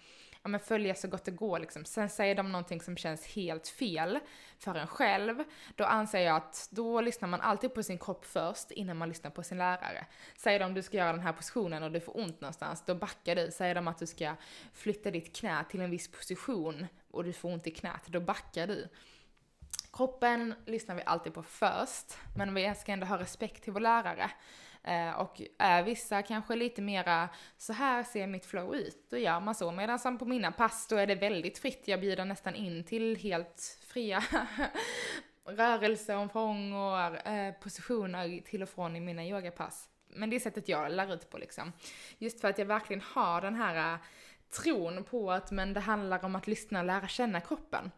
ja, 0.48 0.52
men 0.52 0.60
följa 0.60 0.96
så 0.96 1.08
gott 1.08 1.26
det 1.26 1.32
går 1.32 1.60
liksom. 1.60 1.86
Sen 1.86 2.10
säger 2.10 2.36
de 2.36 2.52
någonting 2.52 2.82
som 2.82 2.98
känns 2.98 3.28
helt 3.28 3.68
fel 3.68 4.20
för 4.60 4.76
en 4.76 4.88
själv, 4.88 5.44
då 5.76 5.84
anser 5.84 6.20
jag 6.20 6.36
att 6.36 6.68
då 6.72 7.02
lyssnar 7.02 7.30
man 7.30 7.42
alltid 7.42 7.74
på 7.74 7.84
sin 7.84 7.98
kropp 7.98 8.26
först 8.26 8.72
innan 8.72 8.98
man 8.98 9.10
lyssnar 9.10 9.32
på 9.32 9.44
sin 9.44 9.58
lärare. 9.58 10.06
Säger 10.36 10.60
de 10.60 10.74
du 10.74 10.84
ska 10.84 10.98
göra 10.98 11.12
den 11.12 11.22
här 11.22 11.34
positionen 11.34 11.84
och 11.84 11.92
du 11.92 12.00
får 12.00 12.20
ont 12.20 12.42
någonstans, 12.42 12.84
då 12.86 12.96
backar 12.96 13.36
du. 13.36 13.52
Säger 13.52 13.76
de 13.76 13.88
att 13.88 13.98
du 13.98 14.06
ska 14.06 14.36
flytta 14.74 15.12
ditt 15.12 15.36
knä 15.36 15.66
till 15.70 15.82
en 15.82 15.92
viss 15.92 16.08
position 16.08 16.88
och 17.12 17.24
du 17.24 17.34
får 17.34 17.50
ont 17.50 17.68
i 17.68 17.72
knät, 17.72 18.02
då 18.06 18.20
backar 18.20 18.68
du. 18.68 18.88
Kroppen 19.94 20.54
lyssnar 20.66 20.96
vi 20.96 21.04
alltid 21.06 21.34
på 21.34 21.44
först, 21.44 22.18
men 22.36 22.54
vi 22.54 22.76
ska 22.76 22.92
ändå 22.92 23.06
ha 23.06 23.18
respekt 23.18 23.64
till 23.64 23.74
vår 23.74 23.80
lärare. 23.80 24.32
Eh, 24.88 25.12
och 25.12 25.42
är 25.58 25.84
vissa 25.84 26.22
kanske 26.22 26.56
lite 26.56 26.82
mera, 26.82 27.30
så 27.58 27.74
här 27.74 28.04
ser 28.04 28.28
mitt 28.28 28.46
flow 28.46 28.76
ut, 28.76 29.08
då 29.10 29.18
gör 29.18 29.40
man 29.40 29.56
så. 29.56 29.72
Medan 29.72 30.00
som 30.00 30.18
på 30.18 30.26
mina 30.26 30.52
pass, 30.52 30.88
då 30.88 30.96
är 30.96 31.08
det 31.08 31.16
väldigt 31.16 31.58
fritt. 31.58 31.84
Jag 31.86 32.02
bjuder 32.02 32.26
nästan 32.26 32.56
in 32.56 32.84
till 32.84 33.18
helt 33.18 33.80
fria 33.88 34.24
rörelseomfång 35.46 36.74
och 36.74 37.28
eh, 37.28 37.54
positioner 37.54 38.42
till 38.42 38.64
och 38.64 38.70
från 38.70 38.96
i 38.96 39.00
mina 39.00 39.26
yogapass. 39.26 39.90
Men 40.08 40.30
det 40.30 40.36
är 40.36 40.40
sättet 40.40 40.70
jag 40.70 40.92
lär 40.92 41.14
ut 41.14 41.30
på 41.30 41.38
liksom. 41.38 41.74
Just 42.18 42.42
för 42.42 42.48
att 42.48 42.58
jag 42.58 42.66
verkligen 42.66 43.02
har 43.02 43.42
den 43.42 43.56
här 43.56 43.94
eh, 43.94 44.00
tron 44.50 45.04
på 45.04 45.32
att 45.32 45.52
men 45.52 45.74
det 45.74 45.80
handlar 45.80 46.26
om 46.26 46.36
att 46.36 46.48
lyssna 46.48 46.80
och 46.80 46.86
lära 46.86 47.08
känna 47.08 47.42
kroppen. 47.42 47.92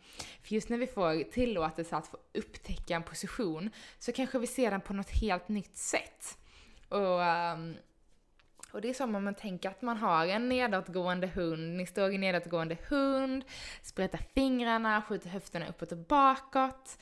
För 0.44 0.56
just 0.56 0.70
när 0.70 0.78
vi 0.78 0.88
får 0.88 1.32
tillåtelse 1.32 1.96
att 1.96 2.08
få 2.08 2.18
upptäcka 2.34 2.96
en 2.96 3.04
position 3.04 3.70
så 4.00 4.12
kanske 4.12 4.40
vi 4.40 4.48
ser 4.48 4.72
den 4.72 4.82
på 4.82 4.94
något 4.94 5.22
helt 5.22 5.50
nytt 5.50 5.78
sätt. 5.78 6.36
Och, 6.90 7.20
um, 7.20 7.76
och 8.72 8.82
det 8.82 8.90
är 8.90 8.94
som 8.94 9.16
om 9.16 9.24
man 9.24 9.36
tänker 9.36 9.70
att 9.70 9.82
man 9.82 9.98
har 9.98 10.28
en 10.28 10.50
nedåtgående 10.50 11.28
hund, 11.28 11.78
ni 11.78 11.86
står 11.86 12.12
i 12.12 12.18
nedåtgående 12.18 12.78
hund, 12.90 13.44
sprättar 13.82 14.20
fingrarna, 14.36 15.02
skjuter 15.02 15.30
höfterna 15.30 15.70
uppåt 15.70 15.92
och 15.92 15.98
bakåt, 15.98 16.98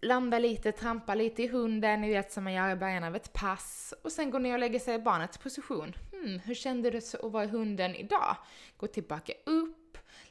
landar 0.00 0.40
lite, 0.40 0.72
trampar 0.72 1.16
lite 1.16 1.42
i 1.42 1.48
hunden, 1.48 2.00
ni 2.00 2.08
vet 2.08 2.32
som 2.32 2.44
man 2.44 2.52
gör 2.52 2.70
i 2.70 2.76
början 2.76 3.04
av 3.04 3.16
ett 3.16 3.32
pass, 3.32 3.94
och 4.02 4.12
sen 4.12 4.30
går 4.30 4.38
ni 4.38 4.54
och 4.54 4.58
lägger 4.58 4.78
sig 4.78 4.94
i 4.94 4.98
barnets 4.98 5.38
position. 5.38 5.96
Hmm, 6.12 6.38
hur 6.38 6.54
kände 6.54 6.90
du 6.90 6.98
att 6.98 7.14
vara 7.22 7.44
i 7.44 7.48
hunden 7.48 7.94
idag? 7.94 8.36
Gå 8.76 8.86
tillbaka 8.86 9.32
upp, 9.46 9.81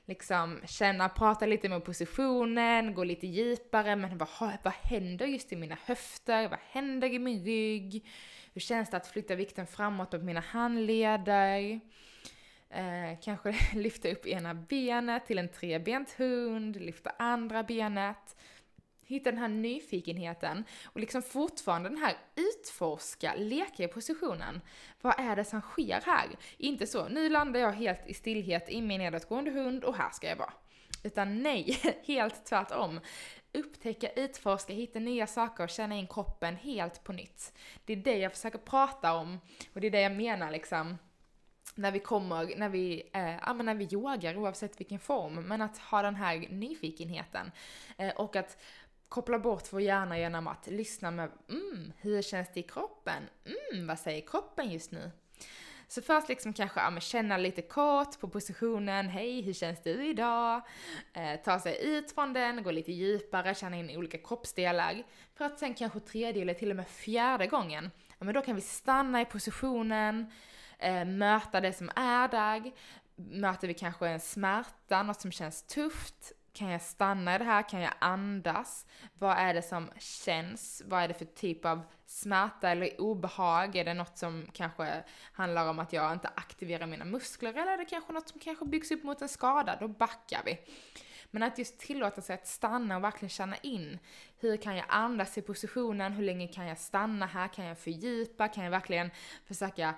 liksom 0.05 0.61
känna, 0.65 1.09
prata 1.09 1.45
lite 1.45 1.69
med 1.69 1.85
positionen, 1.85 2.93
gå 2.93 3.03
lite 3.03 3.27
djupare, 3.27 3.95
men 3.95 4.17
vad, 4.17 4.29
vad 4.63 4.73
händer 4.73 5.25
just 5.25 5.53
i 5.53 5.55
mina 5.55 5.77
höfter? 5.85 6.47
Vad 6.47 6.59
händer 6.69 7.13
i 7.13 7.19
min 7.19 7.45
rygg? 7.45 8.05
Hur 8.53 8.61
känns 8.61 8.89
det 8.89 8.97
att 8.97 9.07
flytta 9.07 9.35
vikten 9.35 9.67
framåt 9.67 10.11
på 10.11 10.17
mina 10.17 10.39
handleder? 10.39 11.79
Eh, 12.69 13.19
kanske 13.21 13.55
lyfta 13.73 14.09
upp 14.09 14.25
ena 14.25 14.53
benet 14.53 15.25
till 15.25 15.37
en 15.37 15.49
trebent 15.49 16.11
hund, 16.11 16.75
lyfta 16.75 17.11
andra 17.19 17.63
benet. 17.63 18.35
Hitta 19.11 19.31
den 19.31 19.39
här 19.39 19.47
nyfikenheten 19.47 20.63
och 20.85 20.99
liksom 20.99 21.21
fortfarande 21.21 21.89
den 21.89 21.97
här 21.97 22.17
utforska, 22.35 23.33
leka 23.37 23.83
i 23.83 23.87
positionen. 23.87 24.61
Vad 25.01 25.19
är 25.19 25.35
det 25.35 25.45
som 25.45 25.61
sker 25.61 26.01
här? 26.05 26.27
Inte 26.57 26.87
så, 26.87 27.07
nu 27.07 27.29
landar 27.29 27.59
jag 27.59 27.71
helt 27.71 28.07
i 28.07 28.13
stillhet 28.13 28.69
i 28.69 28.81
min 28.81 28.99
nedåtgående 28.99 29.51
hund 29.51 29.83
och 29.83 29.95
här 29.95 30.09
ska 30.11 30.27
jag 30.27 30.35
vara. 30.35 30.53
Utan 31.03 31.43
nej, 31.43 31.77
helt 32.05 32.45
tvärtom 32.45 32.99
upptäcka, 33.53 34.09
utforska, 34.09 34.73
hitta 34.73 34.99
nya 34.99 35.27
saker 35.27 35.63
och 35.63 35.69
känna 35.69 35.95
in 35.95 36.07
kroppen 36.07 36.55
helt 36.55 37.03
på 37.03 37.13
nytt. 37.13 37.53
Det 37.85 37.93
är 37.93 37.97
det 37.97 38.17
jag 38.17 38.31
försöker 38.31 38.59
prata 38.59 39.13
om 39.13 39.39
och 39.73 39.81
det 39.81 39.87
är 39.87 39.91
det 39.91 40.01
jag 40.01 40.11
menar 40.11 40.51
liksom 40.51 40.97
när 41.75 41.91
vi 41.91 41.99
kommer, 41.99 42.57
när 42.57 42.69
vi, 42.69 43.09
eh, 43.13 43.35
ja, 43.35 43.53
men 43.53 43.65
när 43.65 43.75
vi 43.75 43.87
yogar 43.91 44.37
oavsett 44.37 44.79
vilken 44.79 44.99
form, 44.99 45.35
men 45.35 45.61
att 45.61 45.77
ha 45.77 46.01
den 46.01 46.15
här 46.15 46.47
nyfikenheten. 46.49 47.51
Eh, 47.97 48.15
och 48.15 48.35
att 48.35 48.61
koppla 49.11 49.39
bort 49.39 49.73
vår 49.73 49.81
hjärna 49.81 50.19
genom 50.19 50.47
att 50.47 50.67
lyssna 50.67 51.11
med 51.11 51.31
mm, 51.49 51.93
hur 51.97 52.21
känns 52.21 52.49
det 52.53 52.59
i 52.59 52.63
kroppen? 52.63 53.23
Mm, 53.45 53.87
vad 53.87 53.99
säger 53.99 54.27
kroppen 54.27 54.71
just 54.71 54.91
nu? 54.91 55.11
Så 55.87 56.01
först 56.01 56.29
liksom 56.29 56.53
kanske 56.53 56.79
ja, 56.79 56.89
men 56.89 57.01
känna 57.01 57.37
lite 57.37 57.61
kort 57.61 58.19
på 58.19 58.27
positionen, 58.27 59.09
hej 59.09 59.41
hur 59.41 59.53
känns 59.53 59.83
du 59.83 60.05
idag? 60.05 60.61
Eh, 61.13 61.39
ta 61.43 61.59
sig 61.59 61.85
ut 61.85 62.11
från 62.11 62.33
den, 62.33 62.63
gå 62.63 62.71
lite 62.71 62.91
djupare, 62.91 63.55
känna 63.55 63.77
in 63.77 63.97
olika 63.97 64.17
kroppsdelar. 64.17 65.03
För 65.35 65.45
att 65.45 65.59
sen 65.59 65.73
kanske 65.73 65.99
tredje 65.99 66.41
eller 66.41 66.53
till 66.53 66.69
och 66.69 66.75
med 66.75 66.87
fjärde 66.87 67.47
gången, 67.47 67.91
ja 68.19 68.25
men 68.25 68.33
då 68.33 68.41
kan 68.41 68.55
vi 68.55 68.61
stanna 68.61 69.21
i 69.21 69.25
positionen, 69.25 70.31
eh, 70.79 71.05
möta 71.05 71.61
det 71.61 71.73
som 71.73 71.91
är 71.95 72.27
där. 72.27 72.71
Möter 73.15 73.67
vi 73.67 73.73
kanske 73.73 74.07
en 74.07 74.19
smärta, 74.19 75.03
något 75.03 75.21
som 75.21 75.31
känns 75.31 75.63
tufft, 75.63 76.33
kan 76.53 76.69
jag 76.69 76.81
stanna 76.81 77.35
i 77.35 77.37
det 77.37 77.43
här? 77.43 77.69
Kan 77.69 77.81
jag 77.81 77.93
andas? 77.99 78.85
Vad 79.13 79.37
är 79.37 79.53
det 79.53 79.61
som 79.61 79.89
känns? 79.97 80.81
Vad 80.85 81.03
är 81.03 81.07
det 81.07 81.13
för 81.13 81.25
typ 81.25 81.65
av 81.65 81.81
smärta 82.05 82.69
eller 82.69 83.01
obehag? 83.01 83.75
Är 83.75 83.85
det 83.85 83.93
något 83.93 84.17
som 84.17 84.47
kanske 84.53 85.03
handlar 85.33 85.69
om 85.69 85.79
att 85.79 85.93
jag 85.93 86.13
inte 86.13 86.27
aktiverar 86.27 86.87
mina 86.87 87.05
muskler? 87.05 87.53
Eller 87.53 87.71
är 87.71 87.77
det 87.77 87.85
kanske 87.85 88.13
något 88.13 88.29
som 88.29 88.39
kanske 88.39 88.65
byggs 88.65 88.91
upp 88.91 89.03
mot 89.03 89.21
en 89.21 89.29
skada? 89.29 89.77
Då 89.79 89.87
backar 89.87 90.41
vi. 90.45 90.59
Men 91.31 91.43
att 91.43 91.57
just 91.57 91.79
tillåta 91.79 92.21
sig 92.21 92.33
att 92.33 92.47
stanna 92.47 92.95
och 92.95 93.03
verkligen 93.03 93.29
känna 93.29 93.57
in. 93.57 93.99
Hur 94.39 94.57
kan 94.57 94.75
jag 94.75 94.85
andas 94.89 95.37
i 95.37 95.41
positionen? 95.41 96.13
Hur 96.13 96.23
länge 96.23 96.47
kan 96.47 96.67
jag 96.67 96.77
stanna 96.77 97.25
här? 97.25 97.47
Kan 97.47 97.65
jag 97.65 97.77
fördjupa? 97.77 98.47
Kan 98.47 98.63
jag 98.63 98.71
verkligen 98.71 99.11
försöka 99.45 99.93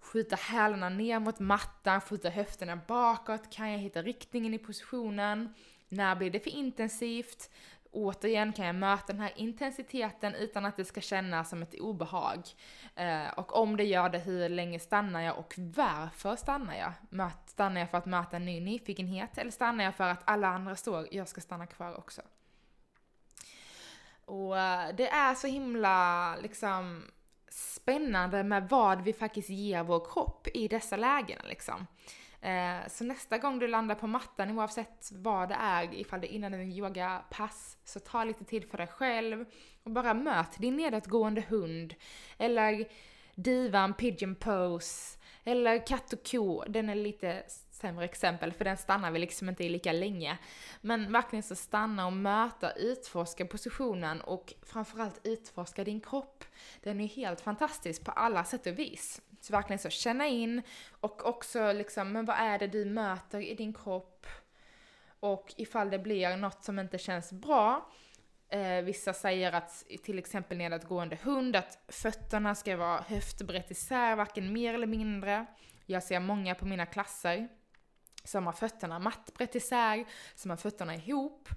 skjuta 0.00 0.36
hälarna 0.36 0.88
ner 0.88 1.18
mot 1.18 1.38
mattan, 1.38 2.00
skjuta 2.00 2.28
höfterna 2.28 2.76
bakåt? 2.76 3.50
Kan 3.50 3.72
jag 3.72 3.78
hitta 3.78 4.02
riktningen 4.02 4.54
i 4.54 4.58
positionen? 4.58 5.54
När 5.88 6.16
blir 6.16 6.30
det 6.30 6.40
för 6.40 6.50
intensivt? 6.50 7.50
Återigen 7.90 8.52
kan 8.52 8.66
jag 8.66 8.74
möta 8.74 9.12
den 9.12 9.20
här 9.20 9.32
intensiteten 9.36 10.34
utan 10.34 10.66
att 10.66 10.76
det 10.76 10.84
ska 10.84 11.00
kännas 11.00 11.50
som 11.50 11.62
ett 11.62 11.80
obehag. 11.80 12.42
Eh, 12.94 13.28
och 13.36 13.56
om 13.56 13.76
det 13.76 13.84
gör 13.84 14.08
det, 14.08 14.18
hur 14.18 14.48
länge 14.48 14.78
stannar 14.78 15.20
jag 15.20 15.38
och 15.38 15.54
varför 15.56 16.36
stannar 16.36 16.74
jag? 16.74 16.92
Möt, 17.10 17.50
stannar 17.50 17.80
jag 17.80 17.90
för 17.90 17.98
att 17.98 18.06
möta 18.06 18.36
en 18.36 18.44
ny 18.44 18.60
nyfikenhet 18.60 19.38
eller 19.38 19.50
stannar 19.50 19.84
jag 19.84 19.94
för 19.94 20.08
att 20.08 20.22
alla 20.24 20.48
andra 20.48 20.76
står, 20.76 21.08
jag 21.10 21.28
ska 21.28 21.40
stanna 21.40 21.66
kvar 21.66 21.98
också? 21.98 22.22
Och 24.24 24.58
eh, 24.58 24.94
det 24.94 25.08
är 25.08 25.34
så 25.34 25.46
himla 25.46 26.36
liksom 26.36 27.04
spännande 27.48 28.44
med 28.44 28.68
vad 28.68 29.02
vi 29.02 29.12
faktiskt 29.12 29.48
ger 29.48 29.82
vår 29.82 30.12
kropp 30.12 30.48
i 30.54 30.68
dessa 30.68 30.96
lägen 30.96 31.42
liksom. 31.44 31.86
Eh, 32.46 32.88
så 32.88 33.04
nästa 33.04 33.38
gång 33.38 33.58
du 33.58 33.68
landar 33.68 33.94
på 33.94 34.06
mattan, 34.06 34.58
oavsett 34.58 35.10
vad 35.12 35.48
det 35.48 35.54
är, 35.54 35.94
ifall 35.94 36.20
det 36.20 36.32
är 36.32 36.34
innan 36.34 36.54
en 36.54 36.72
yogapass, 36.72 37.78
så 37.84 38.00
ta 38.00 38.24
lite 38.24 38.44
tid 38.44 38.70
för 38.70 38.78
dig 38.78 38.86
själv 38.86 39.44
och 39.82 39.90
bara 39.90 40.14
möt 40.14 40.58
din 40.58 40.76
nedåtgående 40.76 41.40
hund. 41.40 41.94
Eller 42.38 42.88
divan, 43.34 43.94
pigeon 43.94 44.34
pose, 44.34 45.18
eller 45.44 45.86
katt 45.86 46.12
och 46.12 46.30
ko. 46.30 46.64
Den 46.68 46.88
är 46.88 46.94
lite 46.94 47.42
sämre 47.70 48.04
exempel 48.04 48.52
för 48.52 48.64
den 48.64 48.76
stannar 48.76 49.10
vi 49.10 49.18
liksom 49.18 49.48
inte 49.48 49.64
i 49.64 49.68
lika 49.68 49.92
länge. 49.92 50.38
Men 50.80 51.12
verkligen 51.12 51.42
så 51.42 51.54
stanna 51.54 52.06
och 52.06 52.12
möta, 52.12 52.72
utforska 52.72 53.46
positionen 53.46 54.20
och 54.20 54.54
framförallt 54.62 55.20
utforska 55.24 55.84
din 55.84 56.00
kropp. 56.00 56.44
Den 56.82 57.00
är 57.00 57.06
helt 57.06 57.40
fantastisk 57.40 58.04
på 58.04 58.10
alla 58.10 58.44
sätt 58.44 58.66
och 58.66 58.78
vis. 58.78 59.20
Så 59.46 59.52
verkligen 59.52 59.78
så 59.78 59.90
känna 59.90 60.26
in 60.26 60.62
och 61.00 61.26
också 61.26 61.72
liksom, 61.72 62.12
men 62.12 62.24
vad 62.24 62.36
är 62.36 62.58
det 62.58 62.66
du 62.66 62.84
möter 62.84 63.40
i 63.40 63.54
din 63.54 63.74
kropp? 63.74 64.26
Och 65.20 65.54
ifall 65.56 65.90
det 65.90 65.98
blir 65.98 66.36
något 66.36 66.64
som 66.64 66.78
inte 66.78 66.98
känns 66.98 67.32
bra, 67.32 67.90
eh, 68.48 68.84
vissa 68.84 69.12
säger 69.12 69.52
att 69.52 69.84
till 70.02 70.18
exempel 70.18 70.58
nedåtgående 70.58 71.18
hund, 71.22 71.56
att 71.56 71.78
fötterna 71.88 72.54
ska 72.54 72.76
vara 72.76 73.00
höftbrett 73.00 73.70
isär, 73.70 74.16
varken 74.16 74.52
mer 74.52 74.74
eller 74.74 74.86
mindre. 74.86 75.46
Jag 75.84 76.02
ser 76.02 76.20
många 76.20 76.54
på 76.54 76.66
mina 76.66 76.86
klasser 76.86 77.48
som 78.24 78.46
har 78.46 78.52
fötterna 78.52 78.98
mattbrett 78.98 79.54
isär, 79.54 80.04
som 80.34 80.50
har 80.50 80.56
fötterna 80.56 80.94
ihop. 80.94 81.48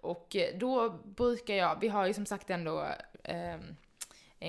Och 0.00 0.36
eh, 0.36 0.58
då 0.58 0.90
brukar 0.90 1.54
jag, 1.54 1.80
vi 1.80 1.88
har 1.88 2.06
ju 2.06 2.14
som 2.14 2.26
sagt 2.26 2.50
ändå 2.50 2.86
eh, 3.24 3.58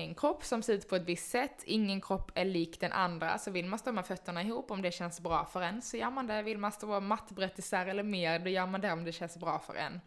en 0.04 0.14
kropp 0.14 0.44
som 0.44 0.62
ser 0.62 0.74
ut 0.74 0.88
på 0.88 0.96
ett 0.96 1.02
visst 1.02 1.30
sätt, 1.30 1.62
ingen 1.64 2.00
kropp 2.00 2.30
är 2.34 2.44
lik 2.44 2.80
den 2.80 2.92
andra, 2.92 3.38
så 3.38 3.50
vill 3.50 3.66
man 3.66 3.78
stå 3.78 3.92
med 3.92 4.06
fötterna 4.06 4.42
ihop 4.42 4.70
om 4.70 4.82
det 4.82 4.92
känns 4.92 5.20
bra 5.20 5.44
för 5.44 5.62
en 5.62 5.82
så 5.82 5.96
gör 5.96 6.10
man 6.10 6.26
det, 6.26 6.42
vill 6.42 6.58
man 6.58 6.72
stå 6.72 7.00
mattbrett 7.00 7.58
isär 7.58 7.86
eller 7.86 8.02
mer, 8.02 8.38
då 8.38 8.50
gör 8.50 8.66
man 8.66 8.80
det 8.80 8.92
om 8.92 9.04
det 9.04 9.12
känns 9.12 9.36
bra 9.36 9.58
för 9.58 9.74
en. 9.74 10.00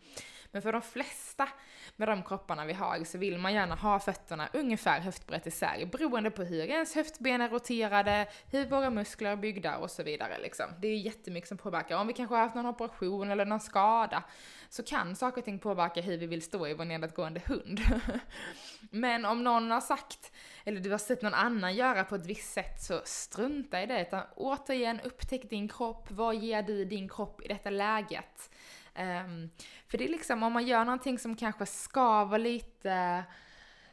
Men 0.52 0.62
för 0.62 0.74
de 0.74 0.82
flesta 0.82 1.50
med 1.96 2.08
de 2.08 2.24
kropparna 2.24 2.66
vi 2.66 2.74
har 2.74 3.04
så 3.04 3.18
vill 3.18 3.38
man 3.38 3.54
gärna 3.54 3.76
ha 3.76 4.00
fötterna 4.00 4.50
ungefär 4.54 5.00
höftbrett 5.00 5.48
isär 5.48 5.86
beroende 5.86 6.32
på 6.32 6.44
hur 6.44 6.64
ens 6.64 6.96
höftben 6.96 7.42
är 7.42 7.50
roterade, 7.50 8.28
hur 8.52 8.66
våra 8.66 8.90
muskler 8.90 9.32
är 9.32 9.36
byggda 9.36 9.78
och 9.78 9.92
så 9.92 10.04
vidare 10.04 10.40
liksom. 10.42 10.66
Det 10.80 10.88
är 10.88 10.98
jättemycket 10.98 11.48
som 11.48 11.58
påverkar. 11.58 11.98
Om 11.98 12.08
vi 12.08 12.14
kanske 12.14 12.36
har 12.36 12.42
haft 12.42 12.56
någon 12.56 12.66
operation 12.66 13.32
eller 13.32 13.46
någon 13.46 13.60
skada 13.60 14.24
så 14.70 14.84
kan 14.84 15.16
saker 15.16 15.42
och 15.42 15.46
ting 15.46 15.60
påverka 15.60 16.02
hur 16.02 16.18
vi 16.18 16.28
vill 16.28 16.42
stå 16.42 16.68
i 16.68 16.74
vår 16.74 16.86
nedåtgående 16.86 17.42
hund. 17.46 17.80
Men 18.92 19.26
om 19.26 19.44
någon 19.44 19.72
har 19.72 19.82
sagt, 19.82 20.32
eller 20.66 20.82
du 20.82 20.92
har 20.92 20.98
sett 20.98 21.22
någon 21.22 21.34
annan 21.34 21.76
göra 21.76 22.04
på 22.04 22.16
ett 22.16 22.26
visst 22.26 22.54
sätt, 22.54 22.82
så 22.82 23.02
strunta 23.06 23.82
i 23.82 23.86
det. 23.86 24.02
Utan 24.02 24.24
återigen, 24.36 25.00
upptäck 25.00 25.50
din 25.50 25.68
kropp. 25.68 26.12
Vad 26.12 26.36
ger 26.36 26.64
du 26.64 26.86
din 26.86 27.10
kropp 27.10 27.42
i 27.42 27.48
detta 27.48 27.70
läget? 27.70 28.51
Um, 29.00 29.50
för 29.88 29.98
det 29.98 30.04
är 30.04 30.10
liksom, 30.10 30.44
om 30.44 30.54
man 30.54 30.68
gör 30.68 30.86
någonting 30.86 31.20
som 31.20 31.36
kanske 31.36 31.66
skaver 31.66 32.38
lite, 32.38 33.24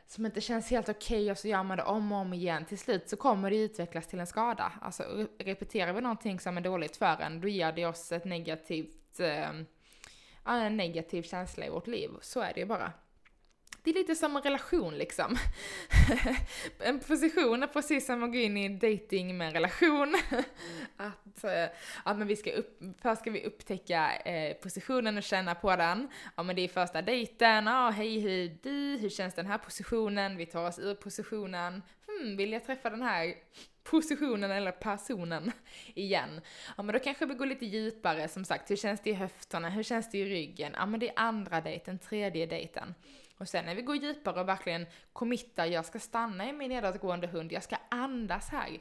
som 0.07 0.27
inte 0.27 0.41
känns 0.41 0.71
helt 0.71 0.89
okej 0.89 1.23
okay, 1.23 1.31
och 1.31 1.39
så 1.39 1.49
gör 1.49 1.63
man 1.63 1.77
det 1.77 1.83
om 1.83 2.13
och 2.13 2.19
om 2.19 2.33
igen. 2.33 2.65
Till 2.65 2.79
slut 2.79 3.09
så 3.09 3.17
kommer 3.17 3.51
det 3.51 3.57
utvecklas 3.57 4.07
till 4.07 4.21
en 4.21 4.27
skada. 4.27 4.73
Alltså 4.81 5.29
repeterar 5.39 5.93
vi 5.93 6.01
någonting 6.01 6.41
som 6.41 6.57
är 6.57 6.61
dåligt 6.61 6.97
för 6.97 7.21
en, 7.21 7.41
då 7.41 7.49
ger 7.49 7.73
det 7.73 7.87
oss 7.87 8.13
ett 8.13 8.25
negativt, 8.25 9.21
um, 9.21 9.67
en 10.47 10.77
negativ 10.77 11.23
känsla 11.23 11.67
i 11.67 11.71
vårt 11.71 11.87
liv. 11.87 12.11
Så 12.21 12.41
är 12.41 12.55
det 12.55 12.61
ju 12.61 12.67
bara 12.67 12.93
det 13.83 13.91
är 13.91 13.95
lite 13.95 14.15
som 14.15 14.37
en 14.37 14.43
relation 14.43 14.99
liksom. 14.99 15.39
en 16.79 17.01
position 17.01 17.63
är 17.63 17.67
precis 17.67 18.07
som 18.07 18.23
att 18.23 18.33
gå 18.33 18.39
in 18.39 18.57
i 18.57 18.69
dating 18.69 19.39
med 19.39 19.47
en 19.47 19.55
relation. 19.55 20.17
att, 20.97 21.45
eh, 21.45 21.67
ja 22.05 22.15
men 22.15 22.27
vi 22.27 22.37
ska 22.37 22.53
upp, 22.53 22.83
först 23.03 23.21
ska 23.21 23.31
vi 23.31 23.45
upptäcka 23.45 24.17
eh, 24.17 24.55
positionen 24.55 25.17
och 25.17 25.23
känna 25.23 25.55
på 25.55 25.77
den. 25.77 26.09
Ja 26.37 26.43
men 26.43 26.57
det 26.57 26.63
är 26.63 26.69
första 26.69 27.03
dejten, 27.03 27.67
ja 27.67 27.91
hej 27.91 28.21
hur 28.21 28.31
är 28.31 28.57
du, 28.63 28.99
hur 29.01 29.09
känns 29.09 29.35
den 29.35 29.47
här 29.47 29.59
positionen, 29.59 30.37
vi 30.37 30.47
tar 30.47 30.69
oss 30.69 30.79
ur 30.79 30.95
positionen. 30.95 31.83
Hmm, 32.07 32.37
vill 32.37 32.53
jag 32.53 32.65
träffa 32.65 32.91
den 32.91 33.03
här 33.03 33.35
positionen 33.91 34.51
eller 34.51 34.73
personen 34.73 35.53
igen. 35.95 36.41
Ja 36.77 36.83
men 36.83 36.93
då 36.93 36.99
kanske 36.99 37.27
vi 37.27 37.35
går 37.35 37.47
lite 37.47 37.67
djupare, 37.67 38.29
som 38.29 38.45
sagt, 38.45 38.71
hur 38.71 38.77
känns 38.77 39.01
det 39.01 39.11
i 39.11 39.13
höfterna, 39.13 39.71
hur 39.71 39.83
känns 39.83 40.11
det 40.11 40.19
i 40.19 40.25
ryggen? 40.25 40.73
Ja 40.77 40.87
men 40.87 41.01
det 41.01 41.09
är 41.09 41.15
andra 41.17 41.61
dejten, 41.61 41.99
tredje 41.99 42.47
dejten. 42.47 42.95
Och 43.39 43.49
sen 43.49 43.65
när 43.65 43.75
vi 43.75 43.83
går 43.83 43.97
djupare 43.97 44.41
och 44.41 44.49
verkligen 44.49 44.87
committar, 45.13 45.67
jag 45.67 45.85
ska 45.85 45.99
stanna 45.99 46.49
i 46.49 46.53
min 46.53 46.69
nedåtgående 46.69 47.27
hund, 47.27 47.53
jag 47.53 47.63
ska 47.63 47.77
andas 47.89 48.49
här. 48.49 48.79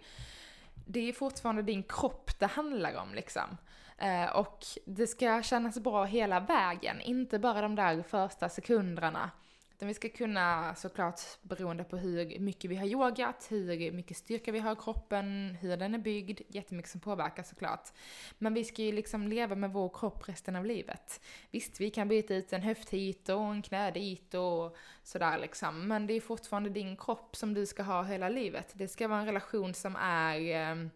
Det 0.86 1.10
är 1.10 1.14
fortfarande 1.14 1.62
din 1.62 1.84
kropp 1.84 2.40
det 2.40 2.46
handlar 2.46 2.96
om 2.96 3.14
liksom. 3.14 3.58
Eh, 3.98 4.26
och 4.36 4.66
det 4.86 5.08
ska 5.08 5.44
kännas 5.44 5.80
bra 5.80 6.04
hela 6.04 6.40
vägen, 6.40 7.02
inte 7.02 7.40
bara 7.40 7.62
de 7.62 7.76
där 7.76 8.02
första 8.02 8.50
sekunderna. 8.50 9.32
Utan 9.78 9.88
vi 9.88 9.94
ska 9.94 10.10
kunna 10.10 10.76
såklart, 10.76 11.22
beroende 11.42 11.84
på 11.84 11.98
hur 11.98 12.40
mycket 12.40 12.72
vi 12.72 12.76
har 12.76 12.86
yogat, 12.86 13.48
hur 13.50 13.92
mycket 13.92 14.18
styrka 14.18 14.52
vi 14.52 14.60
har 14.60 14.74
i 14.74 14.76
kroppen, 14.76 15.58
hur 15.62 15.78
den 15.78 15.96
är 15.96 16.00
byggd, 16.00 16.42
jättemycket 16.48 16.92
som 16.92 17.02
påverkar 17.02 17.44
såklart. 17.44 17.90
Men 18.38 18.54
vi 18.54 18.64
ska 18.64 18.82
ju 18.82 18.92
liksom 18.92 19.28
leva 19.28 19.56
med 19.56 19.74
vår 19.74 19.90
kropp 19.90 20.30
resten 20.30 20.56
av 20.56 20.66
livet. 20.66 21.22
Visst, 21.52 21.82
vi 21.82 21.90
kan 21.90 22.08
byta 22.08 22.36
ut 22.36 22.54
en 22.54 22.62
höft 22.62 22.90
hit 22.90 23.30
och 23.30 23.42
en 23.42 23.62
knä 23.62 23.92
dit 23.92 24.34
och 24.34 24.78
sådär 25.04 25.38
liksom. 25.38 25.88
Men 25.88 26.08
det 26.08 26.14
är 26.14 26.22
fortfarande 26.22 26.70
din 26.70 26.98
kropp 26.98 27.36
som 27.36 27.54
du 27.54 27.66
ska 27.66 27.84
ha 27.84 28.04
hela 28.04 28.30
livet. 28.30 28.72
Det 28.74 28.88
ska 28.88 29.08
vara 29.08 29.20
en 29.20 29.26
relation 29.26 29.74
som 29.74 29.96
är 29.96 30.40
eh, 30.40 30.88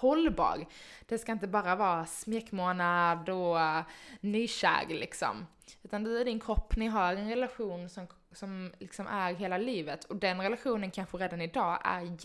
hållbar. 0.00 0.66
Det 1.06 1.18
ska 1.18 1.32
inte 1.32 1.46
bara 1.46 1.76
vara 1.76 2.06
smekmånad 2.06 3.28
och 3.28 3.60
eh, 3.60 3.82
nykär 4.20 4.86
liksom. 4.88 5.46
Utan 5.82 6.04
du 6.04 6.18
och 6.18 6.24
din 6.24 6.40
kropp, 6.40 6.76
ni 6.76 6.86
har 6.86 7.14
en 7.14 7.28
relation 7.28 7.88
som, 7.88 8.06
som 8.32 8.72
liksom 8.78 9.06
är 9.06 9.34
hela 9.34 9.58
livet. 9.58 10.04
Och 10.04 10.16
den 10.16 10.40
relationen 10.40 10.90
kanske 10.90 11.16
redan 11.16 11.40
idag 11.40 11.78
är 11.84 12.16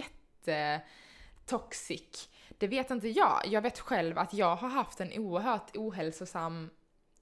jättetoxic. 0.45 2.29
Det 2.57 2.67
vet 2.67 2.91
inte 2.91 3.07
jag. 3.07 3.41
Jag 3.45 3.61
vet 3.61 3.79
själv 3.79 4.17
att 4.17 4.33
jag 4.33 4.55
har 4.55 4.69
haft 4.69 5.01
en 5.01 5.19
oerhört 5.19 5.75
ohälsosam, 5.75 6.69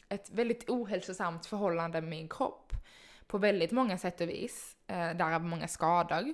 ett 0.09 0.29
väldigt 0.29 0.69
ohälsosamt 0.69 1.45
förhållande 1.45 2.01
med 2.01 2.09
min 2.09 2.29
kropp. 2.29 2.73
På 3.27 3.37
väldigt 3.37 3.71
många 3.71 3.97
sätt 3.97 4.21
och 4.21 4.29
vis. 4.29 4.75
Eh, 4.87 5.13
därav 5.13 5.43
många 5.43 5.67
skador. 5.67 6.33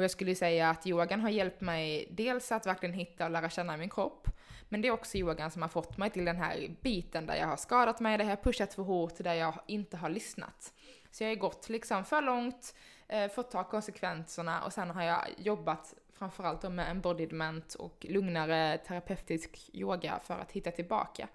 Och 0.00 0.04
jag 0.04 0.10
skulle 0.10 0.34
säga 0.34 0.70
att 0.70 0.86
yogan 0.86 1.20
har 1.20 1.30
hjälpt 1.30 1.60
mig 1.60 2.08
dels 2.10 2.52
att 2.52 2.66
verkligen 2.66 2.94
hitta 2.94 3.24
och 3.24 3.30
lära 3.30 3.50
känna 3.50 3.76
min 3.76 3.90
kropp, 3.90 4.28
men 4.68 4.82
det 4.82 4.88
är 4.88 4.92
också 4.92 5.16
yogan 5.16 5.50
som 5.50 5.62
har 5.62 5.68
fått 5.68 5.96
mig 5.96 6.10
till 6.10 6.24
den 6.24 6.36
här 6.36 6.76
biten 6.80 7.26
där 7.26 7.36
jag 7.36 7.46
har 7.46 7.56
skadat 7.56 8.00
mig, 8.00 8.18
där 8.18 8.24
jag 8.24 8.30
har 8.30 8.42
pushat 8.42 8.74
för 8.74 8.82
hårt, 8.82 9.18
där 9.18 9.34
jag 9.34 9.54
inte 9.66 9.96
har 9.96 10.08
lyssnat. 10.08 10.72
Så 11.10 11.24
jag 11.24 11.30
har 11.30 11.36
gått 11.36 11.68
liksom 11.68 12.04
för 12.04 12.22
långt, 12.22 12.74
eh, 13.08 13.30
fått 13.30 13.50
ta 13.50 13.64
konsekvenserna 13.64 14.64
och 14.64 14.72
sen 14.72 14.90
har 14.90 15.02
jag 15.02 15.24
jobbat 15.38 15.94
framförallt 16.18 16.72
med 16.72 16.90
embodiment 16.90 17.74
och 17.74 18.06
lugnare 18.08 18.78
terapeutisk 18.78 19.70
yoga 19.72 20.20
för 20.24 20.38
att 20.38 20.52
hitta 20.52 20.70
tillbaka. 20.70 21.28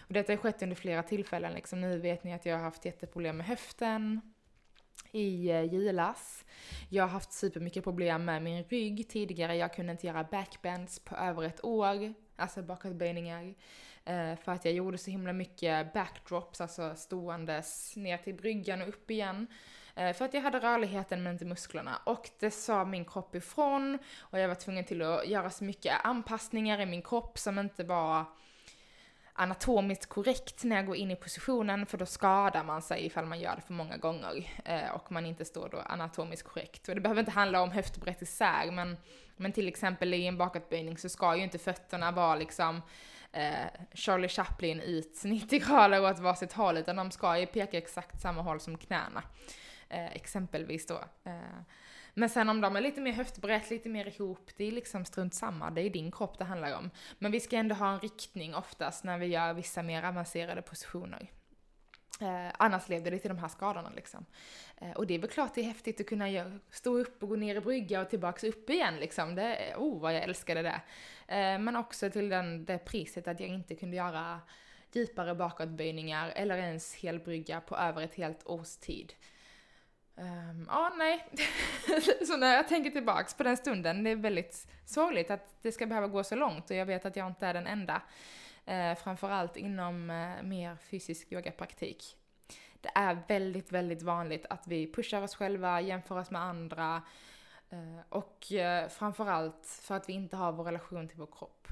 Och 0.00 0.12
detta 0.12 0.32
har 0.32 0.36
skett 0.36 0.62
under 0.62 0.76
flera 0.76 1.02
tillfällen 1.02 1.52
liksom. 1.52 1.80
Nu 1.80 1.98
vet 1.98 2.24
ni 2.24 2.34
att 2.34 2.46
jag 2.46 2.56
har 2.56 2.62
haft 2.62 2.84
jätteproblem 2.84 3.36
med 3.36 3.46
höften, 3.46 4.20
i 5.12 5.50
eh, 5.50 5.62
julas. 5.62 6.44
Jag 6.88 7.04
har 7.04 7.08
haft 7.08 7.32
supermycket 7.32 7.84
problem 7.84 8.24
med 8.24 8.42
min 8.42 8.64
rygg 8.64 9.08
tidigare. 9.08 9.56
Jag 9.56 9.74
kunde 9.74 9.92
inte 9.92 10.06
göra 10.06 10.24
backbends 10.24 10.98
på 10.98 11.16
över 11.16 11.42
ett 11.42 11.64
år, 11.64 12.14
alltså 12.36 12.62
bakåtböjningar. 12.62 13.54
Eh, 14.04 14.36
för 14.36 14.52
att 14.52 14.64
jag 14.64 14.74
gjorde 14.74 14.98
så 14.98 15.10
himla 15.10 15.32
mycket 15.32 15.92
backdrops, 15.92 16.60
alltså 16.60 16.94
ståendes 16.96 17.96
ner 17.96 18.16
till 18.16 18.34
bryggan 18.34 18.82
och 18.82 18.88
upp 18.88 19.10
igen. 19.10 19.46
Eh, 19.94 20.12
för 20.12 20.24
att 20.24 20.34
jag 20.34 20.40
hade 20.40 20.60
rörligheten 20.60 21.22
men 21.22 21.32
inte 21.32 21.44
musklerna. 21.44 21.98
Och 22.04 22.30
det 22.38 22.50
sa 22.50 22.84
min 22.84 23.04
kropp 23.04 23.34
ifrån 23.34 23.98
och 24.18 24.38
jag 24.38 24.48
var 24.48 24.54
tvungen 24.54 24.84
till 24.84 25.02
att 25.02 25.28
göra 25.28 25.50
så 25.50 25.64
mycket 25.64 26.04
anpassningar 26.04 26.80
i 26.80 26.86
min 26.86 27.02
kropp 27.02 27.38
som 27.38 27.58
inte 27.58 27.84
var 27.84 28.24
anatomiskt 29.34 30.06
korrekt 30.06 30.64
när 30.64 30.76
jag 30.76 30.86
går 30.86 30.96
in 30.96 31.10
i 31.10 31.16
positionen 31.16 31.86
för 31.86 31.98
då 31.98 32.06
skadar 32.06 32.64
man 32.64 32.82
sig 32.82 33.06
ifall 33.06 33.26
man 33.26 33.40
gör 33.40 33.56
det 33.56 33.62
för 33.62 33.72
många 33.72 33.96
gånger 33.96 34.50
eh, 34.64 34.90
och 34.90 35.12
man 35.12 35.26
inte 35.26 35.44
står 35.44 35.68
då 35.68 35.78
anatomiskt 35.78 36.48
korrekt. 36.48 36.88
Och 36.88 36.94
det 36.94 37.00
behöver 37.00 37.20
inte 37.20 37.32
handla 37.32 37.62
om 37.62 37.70
höftbrett 37.70 38.22
isär 38.22 38.70
men, 38.70 38.96
men 39.36 39.52
till 39.52 39.68
exempel 39.68 40.14
i 40.14 40.26
en 40.26 40.38
bakåtböjning 40.38 40.98
så 40.98 41.08
ska 41.08 41.36
ju 41.36 41.42
inte 41.42 41.58
fötterna 41.58 42.10
vara 42.10 42.34
liksom 42.34 42.82
eh, 43.32 43.66
Charlie 43.94 44.28
Chaplin 44.28 44.80
ut 44.80 45.24
90 45.24 45.58
grader 45.58 46.10
åt 46.10 46.18
varsitt 46.18 46.52
håll 46.52 46.76
utan 46.76 46.96
de 46.96 47.10
ska 47.10 47.38
ju 47.38 47.46
peka 47.46 47.78
exakt 47.78 48.20
samma 48.20 48.42
håll 48.42 48.60
som 48.60 48.78
knäna. 48.78 49.22
Eh, 49.88 50.12
exempelvis 50.12 50.86
då. 50.86 51.04
Eh, 51.24 51.60
men 52.14 52.28
sen 52.28 52.48
om 52.48 52.60
de 52.60 52.76
är 52.76 52.80
lite 52.80 53.00
mer 53.00 53.12
höftbrett, 53.12 53.70
lite 53.70 53.88
mer 53.88 54.06
ihop, 54.06 54.50
det 54.56 54.64
är 54.64 54.72
liksom 54.72 55.04
strunt 55.04 55.34
samma, 55.34 55.70
det 55.70 55.80
är 55.80 55.90
din 55.90 56.12
kropp 56.12 56.38
det 56.38 56.44
handlar 56.44 56.76
om. 56.76 56.90
Men 57.18 57.32
vi 57.32 57.40
ska 57.40 57.56
ändå 57.56 57.74
ha 57.74 57.92
en 57.92 58.00
riktning 58.00 58.54
oftast 58.54 59.04
när 59.04 59.18
vi 59.18 59.26
gör 59.26 59.54
vissa 59.54 59.82
mer 59.82 60.02
avancerade 60.02 60.62
positioner. 60.62 61.30
Eh, 62.20 62.52
annars 62.58 62.88
levde 62.88 63.10
det 63.10 63.18
till 63.18 63.28
de 63.28 63.38
här 63.38 63.48
skadorna 63.48 63.90
liksom. 63.96 64.26
Eh, 64.76 64.90
och 64.90 65.06
det 65.06 65.14
är 65.14 65.18
väl 65.18 65.30
klart 65.30 65.54
det 65.54 65.60
är 65.60 65.64
häftigt 65.64 66.00
att 66.00 66.06
kunna 66.06 66.30
göra, 66.30 66.58
stå 66.70 66.98
upp 66.98 67.22
och 67.22 67.28
gå 67.28 67.36
ner 67.36 67.56
i 67.56 67.60
brygga 67.60 68.00
och 68.00 68.10
tillbaks 68.10 68.44
upp 68.44 68.70
igen 68.70 68.96
liksom. 68.96 69.34
Det, 69.34 69.74
oh 69.76 70.00
vad 70.00 70.14
jag 70.14 70.22
älskade 70.22 70.62
det. 70.62 70.80
Eh, 71.34 71.58
men 71.58 71.76
också 71.76 72.10
till 72.10 72.28
den, 72.28 72.64
det 72.64 72.78
priset 72.78 73.28
att 73.28 73.40
jag 73.40 73.48
inte 73.48 73.74
kunde 73.74 73.96
göra 73.96 74.40
djupare 74.92 75.34
bakåtböjningar 75.34 76.32
eller 76.36 76.58
ens 76.58 76.94
helbrygga 76.94 77.60
på 77.60 77.76
över 77.76 78.02
ett 78.02 78.14
helt 78.14 78.46
års 78.46 78.76
tid. 78.76 79.12
Um, 80.14 80.66
ja, 80.70 80.92
nej. 80.96 81.26
så 82.26 82.36
när 82.36 82.54
jag 82.54 82.68
tänker 82.68 82.90
tillbaks 82.90 83.34
på 83.34 83.42
den 83.42 83.56
stunden, 83.56 84.04
det 84.04 84.10
är 84.10 84.16
väldigt 84.16 84.66
sorgligt 84.84 85.30
att 85.30 85.56
det 85.62 85.72
ska 85.72 85.86
behöva 85.86 86.06
gå 86.06 86.24
så 86.24 86.34
långt 86.34 86.70
och 86.70 86.76
jag 86.76 86.86
vet 86.86 87.06
att 87.06 87.16
jag 87.16 87.26
inte 87.26 87.46
är 87.46 87.54
den 87.54 87.66
enda. 87.66 88.02
Uh, 88.68 88.94
framförallt 88.94 89.56
inom 89.56 90.10
uh, 90.10 90.42
mer 90.42 90.76
fysisk 90.76 91.32
yogapraktik. 91.32 92.16
Det 92.80 92.90
är 92.94 93.18
väldigt, 93.28 93.72
väldigt 93.72 94.02
vanligt 94.02 94.46
att 94.50 94.66
vi 94.66 94.92
pushar 94.92 95.22
oss 95.22 95.34
själva, 95.34 95.80
jämför 95.80 96.18
oss 96.18 96.30
med 96.30 96.42
andra 96.42 97.02
uh, 97.72 98.00
och 98.08 98.46
uh, 98.52 98.88
framförallt 98.88 99.66
för 99.82 99.94
att 99.94 100.08
vi 100.08 100.12
inte 100.12 100.36
har 100.36 100.52
vår 100.52 100.64
relation 100.64 101.08
till 101.08 101.18
vår 101.18 101.28
kropp. 101.38 101.68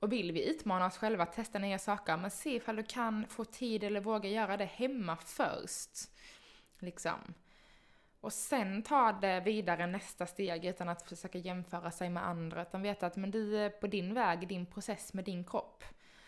Och 0.00 0.12
vill 0.12 0.32
vi 0.32 0.50
utmana 0.50 0.86
oss 0.86 0.96
själva, 0.96 1.26
testa 1.26 1.58
nya 1.58 1.78
saker, 1.78 2.16
men 2.16 2.30
se 2.30 2.54
ifall 2.54 2.76
du 2.76 2.82
kan 2.82 3.26
få 3.26 3.44
tid 3.44 3.84
eller 3.84 4.00
våga 4.00 4.28
göra 4.28 4.56
det 4.56 4.64
hemma 4.64 5.16
först. 5.16 5.90
Liksom. 6.78 7.34
Och 8.22 8.32
sen 8.32 8.82
ta 8.82 9.12
det 9.12 9.40
vidare 9.40 9.86
nästa 9.86 10.26
steg 10.26 10.64
utan 10.64 10.88
att 10.88 11.08
försöka 11.08 11.38
jämföra 11.38 11.90
sig 11.90 12.10
med 12.10 12.26
andra, 12.26 12.62
utan 12.62 12.82
veta 12.82 13.06
att 13.06 13.16
men 13.16 13.30
du 13.30 13.58
är 13.58 13.70
på 13.70 13.86
din 13.86 14.14
väg, 14.14 14.48
din 14.48 14.66
process 14.66 15.12
med 15.12 15.24
din 15.24 15.44
kropp. 15.44 15.84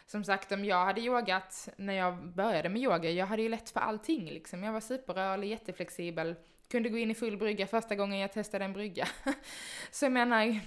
Som 0.06 0.24
sagt, 0.24 0.52
om 0.52 0.64
jag 0.64 0.84
hade 0.84 1.00
yogat 1.00 1.68
när 1.76 1.94
jag 1.94 2.16
började 2.16 2.68
med 2.68 2.82
yoga, 2.82 3.10
jag 3.10 3.26
hade 3.26 3.42
ju 3.42 3.48
lätt 3.48 3.70
för 3.70 3.80
allting 3.80 4.30
liksom. 4.30 4.62
Jag 4.62 4.72
var 4.72 4.80
superrörlig, 4.80 5.48
jätteflexibel, 5.48 6.34
kunde 6.68 6.88
gå 6.88 6.98
in 6.98 7.10
i 7.10 7.14
full 7.14 7.36
brygga 7.36 7.66
första 7.66 7.94
gången 7.94 8.18
jag 8.18 8.32
testade 8.32 8.64
en 8.64 8.72
brygga. 8.72 9.08
Så 9.90 10.04
jag 10.04 10.12
menar, 10.12 10.60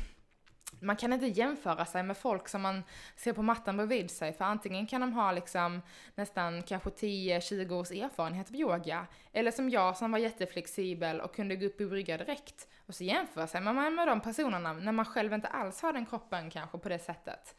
man 0.80 0.95
kan 0.95 1.13
inte 1.13 1.25
jämföra 1.25 1.86
sig 1.86 2.03
med 2.03 2.17
folk 2.17 2.47
som 2.47 2.62
man 2.62 2.84
ser 3.15 3.34
på 3.34 3.41
mattan 3.41 3.77
bredvid 3.77 4.12
sig, 4.12 4.34
för 4.34 4.45
antingen 4.45 4.88
kan 4.88 5.01
de 5.01 5.13
ha 5.13 5.32
liksom 5.32 5.82
nästan 6.15 6.63
kanske 6.63 6.89
10-20 6.89 7.71
års 7.71 7.91
erfarenhet 7.91 8.49
av 8.49 8.56
yoga, 8.56 9.08
eller 9.34 9.51
som 9.51 9.69
jag 9.69 9.97
som 9.97 10.12
var 10.12 10.19
jätteflexibel 10.19 11.21
och 11.21 11.36
kunde 11.36 11.56
gå 11.56 11.65
upp 11.65 11.82
i 11.82 11.86
brygga 11.86 12.17
direkt. 12.17 12.67
Och 12.86 12.95
så 12.95 13.03
jämför 13.03 13.47
sig 13.47 13.62
man 13.62 13.95
med 13.95 14.08
de 14.08 14.21
personerna 14.21 14.73
när 14.73 14.91
man 14.91 15.06
själv 15.06 15.34
inte 15.34 15.47
alls 15.47 15.82
har 15.82 15.93
den 15.93 16.06
kroppen 16.06 16.49
kanske 16.49 16.77
på 16.77 16.89
det 16.89 16.99
sättet. 16.99 17.56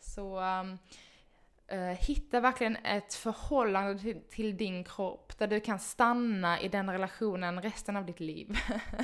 Så 0.00 0.40
um, 0.40 0.78
Eh, 1.66 1.78
hitta 1.80 2.40
verkligen 2.40 2.76
ett 2.76 3.14
förhållande 3.14 3.98
till, 3.98 4.20
till, 4.30 4.56
din 4.56 4.84
kropp 4.84 5.38
där 5.38 5.46
du 5.46 5.60
kan 5.60 5.78
stanna 5.78 6.60
i 6.60 6.68
den 6.68 6.90
relationen 6.90 7.62
resten 7.62 7.96
av 7.96 8.06
ditt 8.06 8.20
liv. 8.20 8.58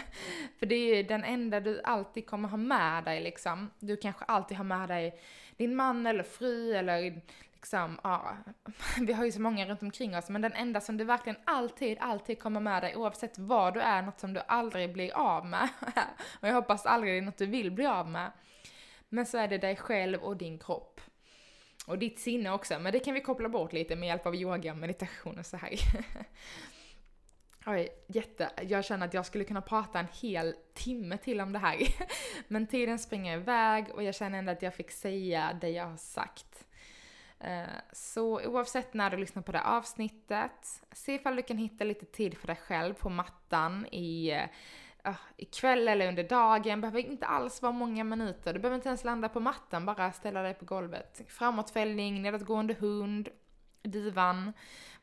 För 0.58 0.66
det 0.66 0.74
är 0.74 0.96
ju 0.96 1.02
den 1.02 1.24
enda 1.24 1.60
du 1.60 1.80
alltid 1.82 2.26
kommer 2.26 2.48
ha 2.48 2.56
med 2.56 3.04
dig 3.04 3.20
liksom. 3.20 3.70
Du 3.78 3.96
kanske 3.96 4.24
alltid 4.24 4.56
har 4.56 4.64
med 4.64 4.88
dig 4.88 5.20
din 5.56 5.76
man 5.76 6.06
eller 6.06 6.22
fru 6.22 6.74
eller 6.74 7.20
liksom, 7.52 8.00
ja, 8.02 8.36
vi 9.00 9.12
har 9.12 9.24
ju 9.24 9.32
så 9.32 9.40
många 9.40 9.66
runt 9.66 9.82
omkring 9.82 10.16
oss, 10.16 10.28
men 10.28 10.42
den 10.42 10.52
enda 10.52 10.80
som 10.80 10.96
du 10.96 11.04
verkligen 11.04 11.38
alltid, 11.44 11.98
alltid 12.00 12.38
kommer 12.38 12.60
med 12.60 12.82
dig 12.82 12.96
oavsett 12.96 13.38
vad 13.38 13.74
du 13.74 13.80
är, 13.80 14.02
något 14.02 14.20
som 14.20 14.32
du 14.32 14.40
aldrig 14.48 14.92
blir 14.92 15.16
av 15.16 15.46
med. 15.46 15.68
och 16.40 16.48
jag 16.48 16.54
hoppas 16.54 16.86
aldrig 16.86 17.12
det 17.12 17.18
är 17.18 17.22
något 17.22 17.38
du 17.38 17.46
vill 17.46 17.70
bli 17.70 17.86
av 17.86 18.08
med. 18.08 18.30
Men 19.08 19.26
så 19.26 19.38
är 19.38 19.48
det 19.48 19.58
dig 19.58 19.76
själv 19.76 20.22
och 20.22 20.36
din 20.36 20.58
kropp. 20.58 21.00
Och 21.86 21.98
ditt 21.98 22.18
sinne 22.18 22.50
också, 22.50 22.78
men 22.78 22.92
det 22.92 23.00
kan 23.00 23.14
vi 23.14 23.20
koppla 23.20 23.48
bort 23.48 23.72
lite 23.72 23.96
med 23.96 24.08
hjälp 24.08 24.26
av 24.26 24.34
yoga, 24.34 24.74
meditation 24.74 25.38
och 25.38 25.46
så 25.46 25.56
här. 25.56 25.70
Oj, 27.66 27.88
jätte. 28.06 28.50
Jag 28.62 28.84
känner 28.84 29.06
att 29.06 29.14
jag 29.14 29.26
skulle 29.26 29.44
kunna 29.44 29.62
prata 29.62 29.98
en 29.98 30.06
hel 30.20 30.54
timme 30.74 31.18
till 31.18 31.40
om 31.40 31.52
det 31.52 31.58
här. 31.58 31.78
Men 32.48 32.66
tiden 32.66 32.98
springer 32.98 33.36
iväg 33.36 33.86
och 33.94 34.02
jag 34.02 34.14
känner 34.14 34.38
ändå 34.38 34.52
att 34.52 34.62
jag 34.62 34.74
fick 34.74 34.90
säga 34.90 35.58
det 35.60 35.68
jag 35.68 35.86
har 35.86 35.96
sagt. 35.96 36.66
Eh, 37.40 37.62
så 37.92 38.46
oavsett 38.46 38.94
när 38.94 39.10
du 39.10 39.16
lyssnar 39.16 39.42
på 39.42 39.52
det 39.52 39.62
avsnittet, 39.62 40.82
se 40.92 41.14
ifall 41.14 41.36
du 41.36 41.42
kan 41.42 41.58
hitta 41.58 41.84
lite 41.84 42.06
tid 42.06 42.38
för 42.38 42.46
dig 42.46 42.56
själv 42.56 42.94
på 42.94 43.08
mattan 43.08 43.86
i 43.86 44.30
eh, 44.30 44.42
Ah, 45.04 45.10
uh, 45.10 45.16
ikväll 45.36 45.88
eller 45.88 46.08
under 46.08 46.24
dagen, 46.24 46.80
behöver 46.80 47.00
inte 47.00 47.26
alls 47.26 47.62
vara 47.62 47.72
många 47.72 48.04
minuter. 48.04 48.52
Du 48.52 48.58
behöver 48.58 48.76
inte 48.76 48.88
ens 48.88 49.04
landa 49.04 49.28
på 49.28 49.40
mattan, 49.40 49.86
bara 49.86 50.12
ställa 50.12 50.42
dig 50.42 50.54
på 50.54 50.64
golvet. 50.64 51.22
Framåtfällning, 51.28 52.22
nedåtgående 52.22 52.74
hund, 52.74 53.28
divan, 53.82 54.52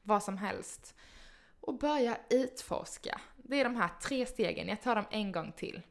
vad 0.04 0.24
som 0.24 0.38
helst. 0.38 0.96
Och 1.62 1.78
börja 1.78 2.18
utforska. 2.30 3.22
Det 3.36 3.60
är 3.60 3.64
de 3.64 3.76
här 3.76 3.90
tre 4.02 4.26
stegen, 4.26 4.68
jag 4.68 4.82
tar 4.82 4.96
dem 4.96 5.06
en 5.10 5.32
gång 5.32 5.52
till. 5.52 5.82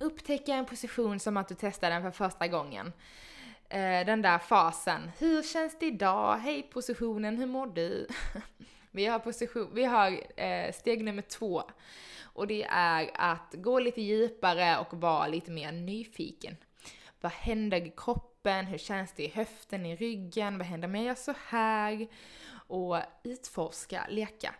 Upptäcka 0.00 0.54
en 0.54 0.66
position 0.66 1.20
som 1.20 1.36
att 1.36 1.48
du 1.48 1.54
testar 1.58 1.90
den 1.90 2.02
för 2.02 2.10
första 2.10 2.48
gången. 2.48 2.92
Eh, 3.68 4.06
den 4.06 4.22
där 4.22 4.38
fasen, 4.38 5.10
hur 5.18 5.42
känns 5.42 5.78
det 5.78 5.86
idag? 5.86 6.36
Hej 6.36 6.62
positionen, 6.62 7.38
hur 7.38 7.46
mår 7.46 7.66
du? 7.66 8.06
vi 8.94 9.06
har, 9.06 9.18
position, 9.18 9.70
vi 9.74 9.84
har 9.84 10.20
eh, 10.40 10.72
steg 10.72 11.04
nummer 11.04 11.22
två 11.22 11.62
och 12.22 12.46
det 12.46 12.64
är 12.70 13.10
att 13.14 13.54
gå 13.54 13.78
lite 13.78 14.02
djupare 14.02 14.78
och 14.78 15.00
vara 15.00 15.26
lite 15.26 15.50
mer 15.50 15.72
nyfiken. 15.72 16.56
Vad 17.20 17.32
händer 17.32 17.86
i 17.86 17.92
kroppen? 17.96 18.66
Hur 18.66 18.78
känns 18.78 19.12
det 19.12 19.24
i 19.24 19.28
höften, 19.28 19.86
i 19.86 19.96
ryggen? 19.96 20.58
Vad 20.58 20.66
händer 20.66 20.88
om 20.88 20.94
jag 20.94 21.04
gör 21.04 21.14
så 21.14 21.34
här? 21.46 22.08
Och 22.66 22.96
utforska, 23.22 24.06
leka. 24.08 24.54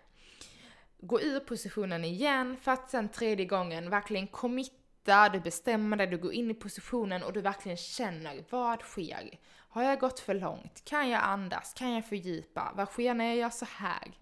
Gå 0.99 1.21
ur 1.21 1.41
positionen 1.41 2.05
igen 2.05 2.57
för 2.57 2.73
att 2.73 2.91
sen 2.91 3.09
tredje 3.09 3.47
gången 3.47 3.91
verkligen 3.91 4.27
committa, 4.27 5.29
du 5.29 5.41
bestämmer 5.41 5.97
dig, 5.97 6.07
du 6.07 6.19
går 6.19 6.33
in 6.33 6.51
i 6.51 6.55
positionen 6.55 7.23
och 7.23 7.33
du 7.33 7.41
verkligen 7.41 7.77
känner 7.77 8.45
vad 8.51 8.83
sker? 8.83 9.39
Har 9.69 9.83
jag 9.83 10.01
gått 10.01 10.21
för 10.21 10.35
långt? 10.35 10.85
Kan 10.85 11.09
jag 11.09 11.23
andas? 11.23 11.75
Kan 11.75 11.93
jag 11.93 12.09
fördjupa? 12.09 12.73
Vad 12.75 12.89
sker 12.89 13.15
när 13.15 13.25
jag 13.25 13.37
gör 13.37 13.51
så 13.51 13.67
här? 13.71 14.15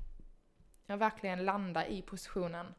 Jag 0.92 0.98
verkligen 0.98 1.44
landa 1.44 1.86
i 1.86 2.02
positionen. 2.02 2.74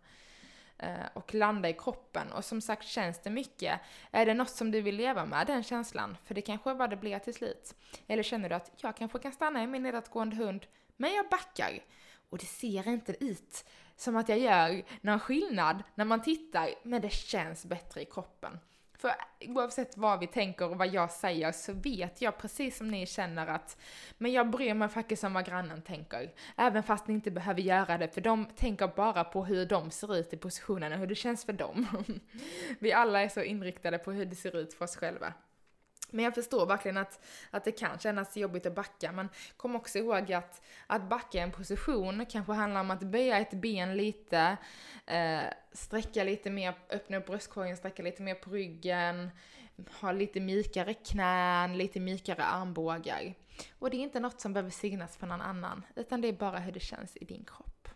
Eh, 0.77 1.05
och 1.13 1.33
landa 1.33 1.69
i 1.69 1.73
kroppen. 1.73 2.31
Och 2.31 2.45
som 2.45 2.61
sagt, 2.61 2.87
känns 2.87 3.19
det 3.19 3.29
mycket? 3.29 3.79
Är 4.11 4.25
det 4.25 4.33
något 4.33 4.49
som 4.49 4.71
du 4.71 4.81
vill 4.81 4.95
leva 4.95 5.25
med, 5.25 5.47
den 5.47 5.63
känslan? 5.63 6.17
För 6.25 6.35
det 6.35 6.41
kanske 6.41 6.69
är 6.69 6.73
vad 6.73 6.89
det 6.89 6.95
blir 6.95 7.19
till 7.19 7.33
slut. 7.33 7.75
Eller 8.07 8.23
känner 8.23 8.49
du 8.49 8.55
att 8.55 8.71
jag 8.77 8.97
kanske 8.97 9.19
kan 9.19 9.31
stanna 9.31 9.63
i 9.63 9.67
min 9.67 9.83
nedåtgående 9.83 10.35
hund, 10.35 10.65
men 10.97 11.13
jag 11.13 11.29
backar. 11.29 11.79
Och 12.29 12.37
det 12.37 12.45
ser 12.45 12.87
inte 12.87 13.25
ut 13.25 13.65
som 13.95 14.15
att 14.15 14.29
jag 14.29 14.39
gör 14.39 14.83
någon 15.01 15.19
skillnad 15.19 15.83
när 15.95 16.05
man 16.05 16.21
tittar, 16.21 16.69
men 16.83 17.01
det 17.01 17.13
känns 17.13 17.65
bättre 17.65 18.01
i 18.01 18.05
kroppen. 18.05 18.59
För 19.03 19.15
oavsett 19.39 19.97
vad 19.97 20.19
vi 20.19 20.27
tänker 20.27 20.69
och 20.69 20.77
vad 20.77 20.87
jag 20.87 21.11
säger 21.11 21.51
så 21.51 21.73
vet 21.73 22.21
jag 22.21 22.37
precis 22.37 22.77
som 22.77 22.87
ni 22.87 23.05
känner 23.05 23.47
att 23.47 23.77
men 24.17 24.31
jag 24.31 24.49
bryr 24.49 24.73
mig 24.73 24.89
faktiskt 24.89 25.23
om 25.23 25.33
vad 25.33 25.45
grannen 25.45 25.81
tänker. 25.81 26.31
Även 26.57 26.83
fast 26.83 27.07
ni 27.07 27.13
inte 27.13 27.31
behöver 27.31 27.61
göra 27.61 27.97
det 27.97 28.07
för 28.07 28.21
de 28.21 28.45
tänker 28.45 28.87
bara 28.87 29.23
på 29.23 29.45
hur 29.45 29.65
de 29.65 29.91
ser 29.91 30.15
ut 30.15 30.33
i 30.33 30.37
positionen 30.37 30.93
och 30.93 30.99
hur 30.99 31.07
det 31.07 31.15
känns 31.15 31.45
för 31.45 31.53
dem. 31.53 31.87
vi 32.79 32.93
alla 32.93 33.21
är 33.21 33.29
så 33.29 33.41
inriktade 33.43 33.97
på 33.97 34.11
hur 34.11 34.25
det 34.25 34.35
ser 34.35 34.55
ut 34.55 34.73
för 34.73 34.85
oss 34.85 34.95
själva. 34.95 35.33
Men 36.13 36.25
jag 36.25 36.35
förstår 36.35 36.65
verkligen 36.65 36.97
att, 36.97 37.25
att 37.51 37.63
det 37.63 37.71
kan 37.71 37.99
kännas 37.99 38.37
jobbigt 38.37 38.65
att 38.65 38.75
backa, 38.75 39.11
men 39.11 39.29
kom 39.57 39.75
också 39.75 39.97
ihåg 39.97 40.33
att, 40.33 40.61
att 40.87 41.09
backa 41.09 41.41
en 41.41 41.51
position 41.51 42.25
kanske 42.25 42.53
handlar 42.53 42.81
om 42.81 42.91
att 42.91 43.03
böja 43.03 43.39
ett 43.39 43.53
ben 43.53 43.97
lite, 43.97 44.57
eh, 45.05 45.43
sträcka 45.71 46.23
lite 46.23 46.49
mer, 46.49 46.75
öppna 46.89 47.17
upp 47.17 47.25
bröstkorgen, 47.25 47.77
sträcka 47.77 48.03
lite 48.03 48.21
mer 48.21 48.35
på 48.35 48.49
ryggen, 48.49 49.31
ha 50.01 50.11
lite 50.11 50.39
mjukare 50.39 50.93
knän, 50.93 51.77
lite 51.77 51.99
mjukare 51.99 52.43
armbågar. 52.43 53.33
Och 53.79 53.89
det 53.89 53.97
är 53.97 54.01
inte 54.01 54.19
något 54.19 54.41
som 54.41 54.53
behöver 54.53 54.71
synas 54.71 55.17
för 55.17 55.27
någon 55.27 55.41
annan, 55.41 55.85
utan 55.95 56.21
det 56.21 56.27
är 56.27 56.33
bara 56.33 56.59
hur 56.59 56.71
det 56.71 56.79
känns 56.79 57.17
i 57.17 57.25
din 57.25 57.45
kropp. 57.45 57.89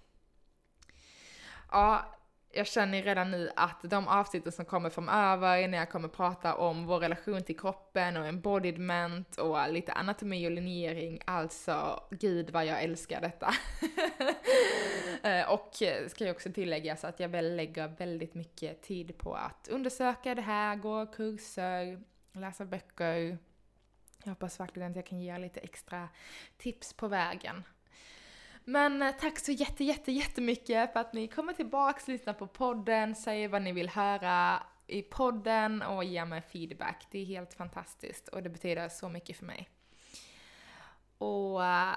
Ja, 1.72 2.17
jag 2.58 2.68
känner 2.68 3.04
redan 3.04 3.32
nu 3.32 3.50
att 3.56 3.80
de 3.84 4.08
avsnitten 4.08 4.52
som 4.52 4.66
kommer 4.66 4.90
framöver, 4.90 5.68
när 5.68 5.78
jag 5.78 5.90
kommer 5.90 6.08
prata 6.08 6.56
om 6.56 6.86
vår 6.86 7.00
relation 7.00 7.44
till 7.44 7.60
kroppen 7.60 8.18
och 8.18 8.28
embodiment 8.28 9.38
och 9.38 9.72
lite 9.72 9.94
anatomi 9.94 10.48
och 10.48 10.52
linjering, 10.52 11.20
alltså 11.26 12.04
gud 12.12 12.50
vad 12.50 12.66
jag 12.66 12.84
älskar 12.84 13.22
detta. 13.22 13.54
Eh, 15.24 15.52
och 15.52 15.70
ska 16.08 16.26
jag 16.26 16.36
också 16.36 16.52
tillägga 16.52 16.96
så 16.96 17.08
att 17.08 17.20
jag 17.20 17.30
väl 17.30 17.56
lägger 17.56 17.88
väldigt 17.88 18.34
mycket 18.34 18.82
tid 18.82 19.18
på 19.18 19.34
att 19.34 19.68
undersöka 19.68 20.36
det 20.36 20.42
här, 20.42 20.76
gå 20.76 21.06
kurser, 21.06 22.04
läsa 22.32 22.66
böcker. 22.66 23.38
Jag 24.24 24.30
hoppas 24.30 24.60
verkligen 24.60 24.92
att 24.92 24.96
jag 24.96 25.06
kan 25.06 25.20
ge 25.20 25.38
lite 25.38 25.60
extra 25.60 26.10
tips 26.58 26.94
på 26.94 27.08
vägen. 27.08 27.64
Men 28.70 29.02
eh, 29.02 29.12
tack 29.20 29.40
så 29.40 29.52
jätte, 29.52 29.84
jätte, 29.84 30.12
jättemycket 30.12 30.94
för 30.94 31.00
att 31.00 31.14
ni 31.14 31.28
kommer 31.28 31.54
tillbaks, 31.54 32.08
lyssnar 32.08 32.34
på 32.34 32.48
podden, 32.48 33.16
säger 33.16 33.48
vad 33.48 33.62
ni 33.62 33.72
vill 33.72 33.90
höra 33.90 34.64
i 34.88 35.02
podden 35.02 35.82
och 35.82 36.04
ger 36.04 36.26
mig 36.26 36.42
feedback. 36.42 37.08
Det 37.12 37.20
är 37.20 37.26
helt 37.26 37.54
fantastiskt 37.54 38.28
och 38.28 38.44
det 38.44 38.50
betyder 38.50 38.90
så 38.90 39.10
mycket 39.10 39.38
för 39.38 39.46
mig. 39.46 39.70
Och 41.18 41.66
eh, 41.66 41.96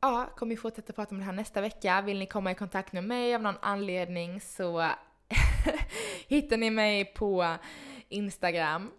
ja, 0.00 0.30
kommer 0.36 0.52
ju 0.52 0.56
fortsätta 0.56 0.92
prata 0.92 1.10
om 1.10 1.18
det 1.18 1.24
här 1.24 1.32
nästa 1.32 1.60
vecka. 1.60 2.02
Vill 2.02 2.18
ni 2.18 2.26
komma 2.26 2.50
i 2.50 2.54
kontakt 2.54 2.92
med 2.92 3.04
mig 3.04 3.34
av 3.34 3.42
någon 3.42 3.58
anledning 3.62 4.40
så 4.40 4.90
hittar 6.28 6.56
ni 6.56 6.70
mig 6.70 7.04
på 7.04 7.56
Instagram 8.08 8.90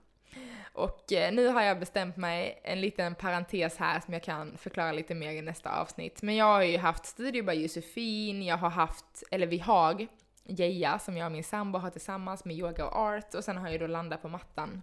och 0.76 1.14
eh, 1.14 1.34
nu 1.34 1.48
har 1.48 1.62
jag 1.62 1.80
bestämt 1.80 2.18
mig, 2.18 2.62
en 2.64 2.82
liten 2.82 3.16
parentes 3.16 3.78
här 3.78 4.00
som 4.00 4.14
jag 4.14 4.24
kan 4.24 4.58
förklara 4.58 4.92
lite 4.92 5.16
mer 5.16 5.32
i 5.32 5.42
nästa 5.42 5.82
avsnitt. 5.82 6.22
Men 6.22 6.36
jag 6.36 6.46
har 6.46 6.64
ju 6.64 6.78
haft 6.78 7.06
Studio 7.06 7.44
by 7.44 7.54
Josefin, 7.54 8.44
jag 8.44 8.58
har 8.58 8.70
haft, 8.70 9.24
eller 9.32 9.48
vi 9.48 9.60
har, 9.60 10.08
Geja 10.48 11.00
som 11.00 11.18
jag 11.18 11.26
och 11.26 11.32
min 11.32 11.44
sambo 11.44 11.80
har 11.80 11.90
tillsammans 11.90 12.46
med 12.46 12.56
yoga 12.56 12.86
och 12.86 12.96
art 12.96 13.34
och 13.34 13.44
sen 13.44 13.58
har 13.58 13.70
jag 13.70 13.80
då 13.80 13.88
landat 13.88 14.22
på 14.22 14.30
mattan. 14.30 14.82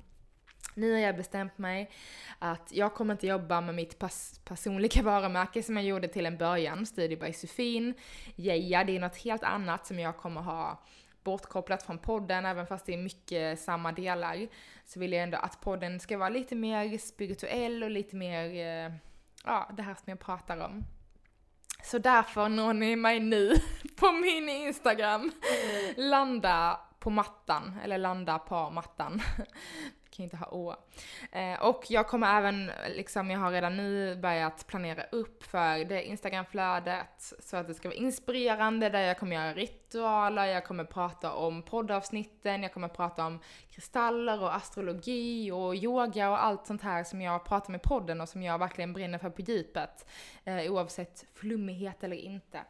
Nu 0.75 0.93
har 0.93 0.99
jag 0.99 1.17
bestämt 1.17 1.59
mig 1.59 1.91
att 2.39 2.73
jag 2.73 2.95
kommer 2.95 3.15
inte 3.15 3.27
jobba 3.27 3.61
med 3.61 3.75
mitt 3.75 3.99
pers 3.99 4.39
personliga 4.45 5.03
varumärke 5.03 5.63
som 5.63 5.77
jag 5.77 5.85
gjorde 5.85 6.09
till 6.09 6.27
en 6.27 6.37
början, 6.37 6.87
Studio 6.87 7.19
by 7.19 7.27
Josefin. 7.27 7.95
Geja, 8.37 8.85
det 8.85 8.97
är 8.97 9.01
något 9.01 9.17
helt 9.17 9.43
annat 9.43 9.87
som 9.87 9.99
jag 9.99 10.17
kommer 10.17 10.41
ha 10.41 10.81
bortkopplat 11.25 11.83
från 11.83 11.99
podden, 11.99 12.47
även 12.47 12.67
fast 12.67 12.87
det 12.87 12.95
är 12.95 12.99
mycket 12.99 13.61
samma 13.61 13.93
delar, 13.93 14.49
så 14.85 15.01
vill 15.01 15.13
jag 15.13 15.23
ändå 15.23 15.39
att 15.39 15.61
podden 15.61 16.01
ska 16.01 16.19
vara 16.19 16.29
lite 16.29 16.55
mer 16.55 16.99
spirituell 16.99 17.83
och 17.83 17.91
lite 17.91 18.17
mer, 18.17 18.45
eh, 18.45 18.93
ja, 19.45 19.71
det 19.77 19.83
här 19.83 19.95
som 19.95 20.05
jag 20.07 20.21
pratar 20.21 20.59
om. 20.59 20.85
Så 21.85 21.99
därför 21.99 22.49
når 22.49 22.73
ni 22.73 22.97
mig 22.97 23.21
nu 23.21 23.55
på 23.97 24.13
min 24.13 24.49
Instagram. 24.49 25.33
Landa 25.97 26.81
på 26.99 27.11
mattan, 27.11 27.79
eller 27.85 27.99
landa 27.99 28.39
på 28.39 28.71
mattan 28.71 29.23
kan 30.13 30.23
ju 30.23 30.25
inte 30.25 30.37
ha 30.37 30.47
å. 30.47 30.77
Eh, 31.33 31.63
och 31.63 31.85
jag 31.89 32.09
kommer 32.09 32.39
även, 32.39 32.71
liksom 32.97 33.31
jag 33.31 33.41
har 33.41 33.51
redan 33.51 33.77
nu 33.77 34.17
börjat 34.17 34.67
planera 34.67 35.03
upp 35.03 35.43
för 35.45 35.85
det 35.85 36.05
Instagramflödet 36.05 37.33
så 37.39 37.57
att 37.57 37.67
det 37.67 37.75
ska 37.75 37.89
vara 37.89 37.99
inspirerande 37.99 38.89
där 38.89 39.01
jag 39.01 39.19
kommer 39.19 39.37
göra 39.37 39.55
ritualer, 39.55 40.47
jag 40.47 40.65
kommer 40.65 40.85
prata 40.85 41.33
om 41.33 41.63
poddavsnitten, 41.63 42.63
jag 42.63 42.73
kommer 42.73 42.89
prata 42.89 43.27
om 43.27 43.41
kristaller 43.71 44.43
och 44.43 44.55
astrologi 44.55 45.51
och 45.51 45.77
yoga 45.77 46.31
och 46.31 46.45
allt 46.45 46.67
sånt 46.67 46.83
här 46.83 47.05
som 47.05 47.21
jag 47.21 47.45
pratar 47.45 47.71
med 47.73 47.83
podden 47.83 48.21
och 48.21 48.29
som 48.29 48.43
jag 48.43 48.59
verkligen 48.59 48.93
brinner 48.93 49.19
för 49.19 49.31
på 49.31 49.43
djupet. 49.43 50.09
Eh, 50.45 50.73
oavsett 50.73 51.25
flummighet 51.35 52.05
eller 52.05 52.17
inte. 52.17 52.61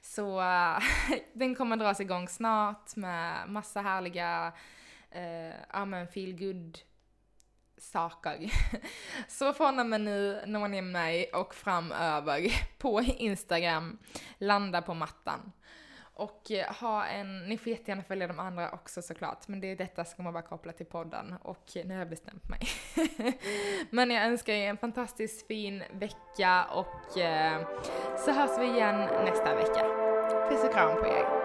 Så 0.00 0.40
eh, 0.40 0.78
den 1.32 1.54
kommer 1.54 1.76
dras 1.76 2.00
igång 2.00 2.28
snart 2.28 2.96
med 2.96 3.48
massa 3.48 3.80
härliga 3.80 4.46
eh, 4.46 4.52
Eh, 5.14 5.54
ja 5.72 5.84
men 5.84 6.08
feel 6.08 6.38
good 6.38 6.78
saker. 7.78 8.52
Så 9.28 9.52
från 9.52 9.78
och 9.78 9.86
med 9.86 10.00
nu 10.00 10.42
når 10.46 10.68
ni 10.68 10.82
mig 10.82 11.30
och 11.32 11.54
framöver 11.54 12.40
på 12.78 13.00
Instagram, 13.00 13.98
landa 14.38 14.82
på 14.82 14.94
mattan. 14.94 15.52
Och 16.14 16.50
eh, 16.50 16.74
ha 16.74 17.06
en, 17.06 17.48
ni 17.48 17.58
får 17.58 17.68
jättegärna 17.68 18.02
följa 18.02 18.26
de 18.26 18.38
andra 18.38 18.70
också 18.70 19.02
såklart, 19.02 19.48
men 19.48 19.60
det 19.60 19.66
är 19.66 19.76
detta 19.76 20.04
som 20.04 20.24
man 20.24 20.32
vara 20.32 20.42
kopplat 20.42 20.76
till 20.76 20.86
podden 20.86 21.34
och 21.42 21.76
eh, 21.76 21.86
nu 21.86 21.94
har 21.94 21.98
jag 21.98 22.08
bestämt 22.08 22.48
mig. 22.48 22.60
men 23.90 24.10
jag 24.10 24.24
önskar 24.26 24.52
er 24.52 24.70
en 24.70 24.76
fantastiskt 24.76 25.46
fin 25.46 25.82
vecka 25.92 26.64
och 26.64 27.12
så 28.18 28.32
hörs 28.32 28.58
vi 28.58 28.66
igen 28.66 28.96
nästa 29.24 29.54
vecka. 29.54 29.84
Puss 30.50 30.64
och 30.64 30.72
kram 30.72 30.96
på 30.96 31.06
er. 31.06 31.41